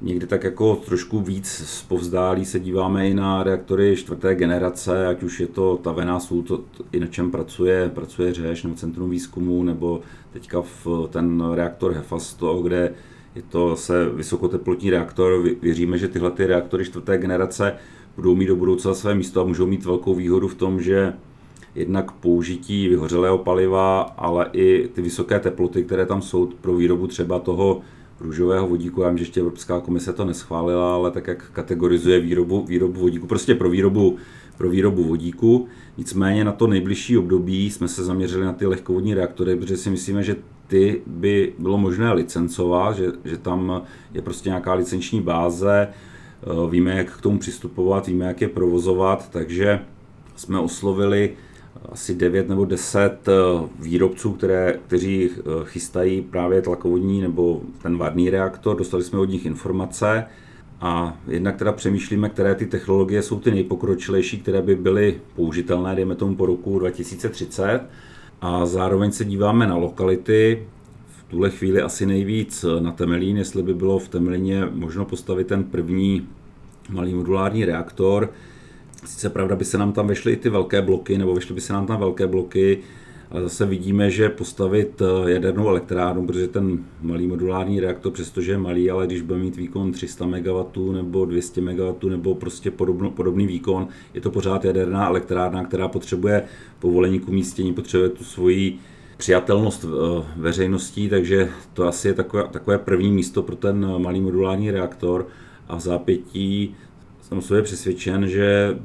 někdy 0.00 0.26
tak 0.26 0.44
jako 0.44 0.76
trošku 0.76 1.20
víc 1.20 1.46
zpovzdálí 1.66 2.44
se 2.44 2.60
díváme 2.60 3.08
i 3.08 3.14
na 3.14 3.42
reaktory 3.42 3.96
čtvrté 3.96 4.34
generace, 4.34 5.06
ať 5.06 5.22
už 5.22 5.40
je 5.40 5.46
to 5.46 5.76
Tavená 5.76 6.20
Sůl, 6.20 6.42
to, 6.42 6.64
i 6.92 7.00
na 7.00 7.06
čem 7.06 7.30
pracuje, 7.30 7.90
pracuje 7.94 8.34
Řeš 8.34 8.62
nebo 8.62 8.74
Centrum 8.74 9.10
výzkumu, 9.10 9.62
nebo 9.62 10.00
teďka 10.32 10.62
v 10.62 10.86
ten 11.10 11.52
reaktor 11.54 11.92
Hefasto, 11.92 12.62
kde 12.62 12.92
je 13.34 13.42
to 13.42 13.68
zase 13.68 14.08
vysokoteplotní 14.08 14.90
reaktor. 14.90 15.42
Věříme, 15.62 15.98
že 15.98 16.08
tyhle 16.08 16.30
ty 16.30 16.46
reaktory 16.46 16.84
čtvrté 16.84 17.18
generace 17.18 17.74
budou 18.16 18.34
mít 18.34 18.46
do 18.46 18.56
budoucna 18.56 18.94
své 18.94 19.14
místo 19.14 19.40
a 19.40 19.44
můžou 19.44 19.66
mít 19.66 19.84
velkou 19.84 20.14
výhodu 20.14 20.48
v 20.48 20.54
tom, 20.54 20.80
že 20.80 21.12
jednak 21.74 22.12
použití 22.12 22.88
vyhořelého 22.88 23.38
paliva, 23.38 24.00
ale 24.00 24.50
i 24.52 24.88
ty 24.92 25.02
vysoké 25.02 25.40
teploty, 25.40 25.84
které 25.84 26.06
tam 26.06 26.22
jsou 26.22 26.46
pro 26.60 26.76
výrobu 26.76 27.06
třeba 27.06 27.38
toho 27.38 27.80
růžového 28.20 28.68
vodíku. 28.68 29.02
Já 29.02 29.08
vím, 29.08 29.18
že 29.18 29.22
ještě 29.22 29.40
Evropská 29.40 29.80
komise 29.80 30.12
to 30.12 30.24
neschválila, 30.24 30.94
ale 30.94 31.10
tak 31.10 31.26
jak 31.26 31.50
kategorizuje 31.52 32.20
výrobu, 32.20 32.64
výrobu 32.68 33.00
vodíku, 33.00 33.26
prostě 33.26 33.54
pro 33.54 33.70
výrobu, 33.70 34.16
pro 34.58 34.70
výrobu 34.70 35.04
vodíku. 35.04 35.66
Nicméně 35.96 36.44
na 36.44 36.52
to 36.52 36.66
nejbližší 36.66 37.18
období 37.18 37.70
jsme 37.70 37.88
se 37.88 38.04
zaměřili 38.04 38.44
na 38.44 38.52
ty 38.52 38.66
lehkovodní 38.66 39.14
reaktory, 39.14 39.56
protože 39.56 39.76
si 39.76 39.90
myslíme, 39.90 40.22
že 40.22 40.36
ty 40.66 41.02
by 41.06 41.52
bylo 41.58 41.78
možné 41.78 42.12
licencovat, 42.12 42.96
že, 42.96 43.12
že 43.24 43.36
tam 43.38 43.82
je 44.14 44.22
prostě 44.22 44.48
nějaká 44.48 44.74
licenční 44.74 45.20
báze, 45.20 45.88
víme, 46.70 46.96
jak 46.96 47.18
k 47.18 47.20
tomu 47.20 47.38
přistupovat, 47.38 48.06
víme, 48.06 48.24
jak 48.24 48.40
je 48.40 48.48
provozovat, 48.48 49.28
takže 49.30 49.80
jsme 50.36 50.58
oslovili 50.58 51.32
asi 51.92 52.14
9 52.14 52.48
nebo 52.48 52.64
10 52.64 52.98
eh, 53.28 53.32
výrobců, 53.78 54.32
které, 54.32 54.78
kteří 54.86 55.30
eh, 55.30 55.42
chystají 55.64 56.22
právě 56.22 56.62
tlakovodní 56.62 57.20
nebo 57.20 57.60
ten 57.82 57.98
varný 57.98 58.30
reaktor. 58.30 58.76
Dostali 58.76 59.04
jsme 59.04 59.18
od 59.18 59.24
nich 59.30 59.46
informace 59.46 60.24
a 60.80 61.16
jednak 61.28 61.56
teda 61.56 61.72
přemýšlíme, 61.72 62.28
které 62.28 62.54
ty 62.54 62.66
technologie 62.66 63.22
jsou 63.22 63.40
ty 63.40 63.50
nejpokročilejší, 63.50 64.38
které 64.40 64.62
by 64.62 64.74
byly 64.74 65.20
použitelné, 65.36 65.94
dejme 65.94 66.14
tomu 66.14 66.36
po 66.36 66.46
roku 66.46 66.78
2030. 66.78 67.80
A 68.40 68.66
zároveň 68.66 69.12
se 69.12 69.24
díváme 69.24 69.66
na 69.66 69.76
lokality, 69.76 70.66
tuhle 71.28 71.50
chvíli 71.50 71.82
asi 71.82 72.06
nejvíc 72.06 72.64
na 72.80 72.92
Temelín, 72.92 73.36
jestli 73.36 73.62
by 73.62 73.74
bylo 73.74 73.98
v 73.98 74.08
Temelíně 74.08 74.68
možno 74.72 75.04
postavit 75.04 75.46
ten 75.46 75.64
první 75.64 76.28
malý 76.90 77.14
modulární 77.14 77.64
reaktor. 77.64 78.32
Sice 79.04 79.30
pravda 79.30 79.56
by 79.56 79.64
se 79.64 79.78
nám 79.78 79.92
tam 79.92 80.06
vešly 80.06 80.32
i 80.32 80.36
ty 80.36 80.48
velké 80.48 80.82
bloky, 80.82 81.18
nebo 81.18 81.34
vešly 81.34 81.54
by 81.54 81.60
se 81.60 81.72
nám 81.72 81.86
tam 81.86 82.00
velké 82.00 82.26
bloky, 82.26 82.78
ale 83.30 83.42
zase 83.42 83.66
vidíme, 83.66 84.10
že 84.10 84.28
postavit 84.28 85.02
eh, 85.02 85.30
jadernou 85.30 85.68
elektrárnu, 85.68 86.26
protože 86.26 86.48
ten 86.48 86.84
malý 87.02 87.26
modulární 87.26 87.80
reaktor, 87.80 88.12
přestože 88.12 88.52
je 88.52 88.58
malý, 88.58 88.90
ale 88.90 89.06
když 89.06 89.20
bude 89.20 89.38
mít 89.38 89.56
výkon 89.56 89.92
300 89.92 90.26
MW 90.26 90.92
nebo 90.92 91.24
200 91.24 91.60
MW 91.60 92.08
nebo 92.08 92.34
prostě 92.34 92.70
podobno, 92.70 93.10
podobný 93.10 93.46
výkon, 93.46 93.88
je 94.14 94.20
to 94.20 94.30
pořád 94.30 94.64
jaderná 94.64 95.08
elektrárna, 95.08 95.64
která 95.64 95.88
potřebuje 95.88 96.42
povolení 96.78 97.20
k 97.20 97.28
umístění, 97.28 97.74
potřebuje 97.74 98.10
tu 98.10 98.24
svoji 98.24 98.78
přijatelnost 99.16 99.84
eh, 99.84 100.24
veřejností, 100.36 101.08
takže 101.08 101.50
to 101.74 101.84
asi 101.84 102.08
je 102.08 102.14
takové, 102.14 102.44
takové 102.50 102.78
první 102.78 103.12
místo 103.12 103.42
pro 103.42 103.56
ten 103.56 104.02
malý 104.02 104.20
modulární 104.20 104.70
reaktor 104.70 105.26
a 105.68 105.76
v 105.76 105.80
zápětí 105.80 106.74
jsem 107.20 107.42
sobě 107.42 107.62
přesvědčen, 107.62 108.28
že 108.28 108.78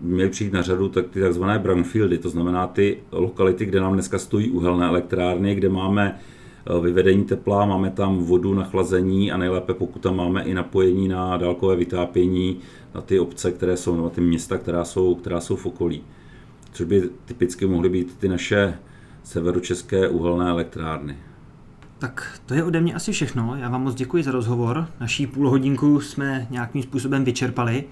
měly 0.00 0.30
přijít 0.30 0.52
na 0.52 0.62
řadu 0.62 0.88
tak 0.88 1.08
ty 1.08 1.20
takzvané 1.20 1.58
brownfieldy, 1.58 2.18
to 2.18 2.28
znamená 2.30 2.66
ty 2.66 2.98
lokality, 3.12 3.64
kde 3.64 3.80
nám 3.80 3.92
dneska 3.92 4.18
stojí 4.18 4.50
uhelné 4.50 4.86
elektrárny, 4.86 5.54
kde 5.54 5.68
máme 5.68 6.18
eh, 6.66 6.80
vyvedení 6.80 7.24
tepla, 7.24 7.66
máme 7.66 7.90
tam 7.90 8.18
vodu 8.18 8.54
na 8.54 8.64
chlazení 8.64 9.32
a 9.32 9.36
nejlépe 9.36 9.74
pokud 9.74 10.02
tam 10.02 10.16
máme 10.16 10.42
i 10.42 10.54
napojení 10.54 11.08
na 11.08 11.36
dálkové 11.36 11.76
vytápění 11.76 12.58
na 12.94 13.00
ty 13.00 13.20
obce, 13.20 13.52
které 13.52 13.76
jsou, 13.76 14.02
na 14.02 14.08
ty 14.08 14.20
města, 14.20 14.58
která 14.58 14.84
jsou, 14.84 15.14
která 15.14 15.40
jsou 15.40 15.56
v 15.56 15.66
okolí. 15.66 16.02
Což 16.72 16.86
by 16.86 17.02
typicky 17.24 17.66
mohly 17.66 17.88
být 17.88 18.18
ty 18.18 18.28
naše 18.28 18.78
severočeské 19.24 20.08
uhelné 20.08 20.50
elektrárny. 20.50 21.16
Tak 21.98 22.40
to 22.46 22.54
je 22.54 22.64
ode 22.64 22.80
mě 22.80 22.94
asi 22.94 23.12
všechno. 23.12 23.56
Já 23.56 23.68
vám 23.68 23.82
moc 23.82 23.94
děkuji 23.94 24.22
za 24.22 24.30
rozhovor. 24.30 24.88
Naší 25.00 25.26
půl 25.26 25.50
hodinku 25.50 26.00
jsme 26.00 26.46
nějakým 26.50 26.82
způsobem 26.82 27.24
vyčerpali. 27.24 27.84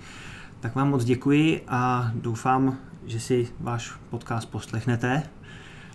Tak 0.60 0.74
vám 0.74 0.90
moc 0.90 1.04
děkuji 1.04 1.64
a 1.68 2.10
doufám, 2.14 2.78
že 3.06 3.20
si 3.20 3.48
váš 3.60 3.92
podcast 4.10 4.50
poslechnete 4.50 5.22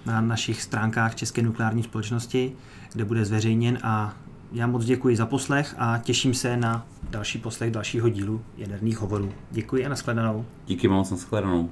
na 0.05 0.21
našich 0.21 0.61
stránkách 0.61 1.15
České 1.15 1.41
nukleární 1.41 1.83
společnosti, 1.83 2.51
kde 2.93 3.05
bude 3.05 3.25
zveřejněn 3.25 3.79
a 3.83 4.13
já 4.51 4.67
moc 4.67 4.85
děkuji 4.85 5.15
za 5.15 5.25
poslech 5.25 5.75
a 5.77 5.97
těším 5.97 6.33
se 6.33 6.57
na 6.57 6.87
další 7.09 7.37
poslech 7.37 7.71
dalšího 7.71 8.09
dílu 8.09 8.41
jaderných 8.57 8.99
hovorů. 8.99 9.31
Děkuji 9.51 9.85
a 9.85 9.89
nashledanou. 9.89 10.45
Díky 10.65 10.87
moc, 10.87 11.11
nashledanou. 11.11 11.69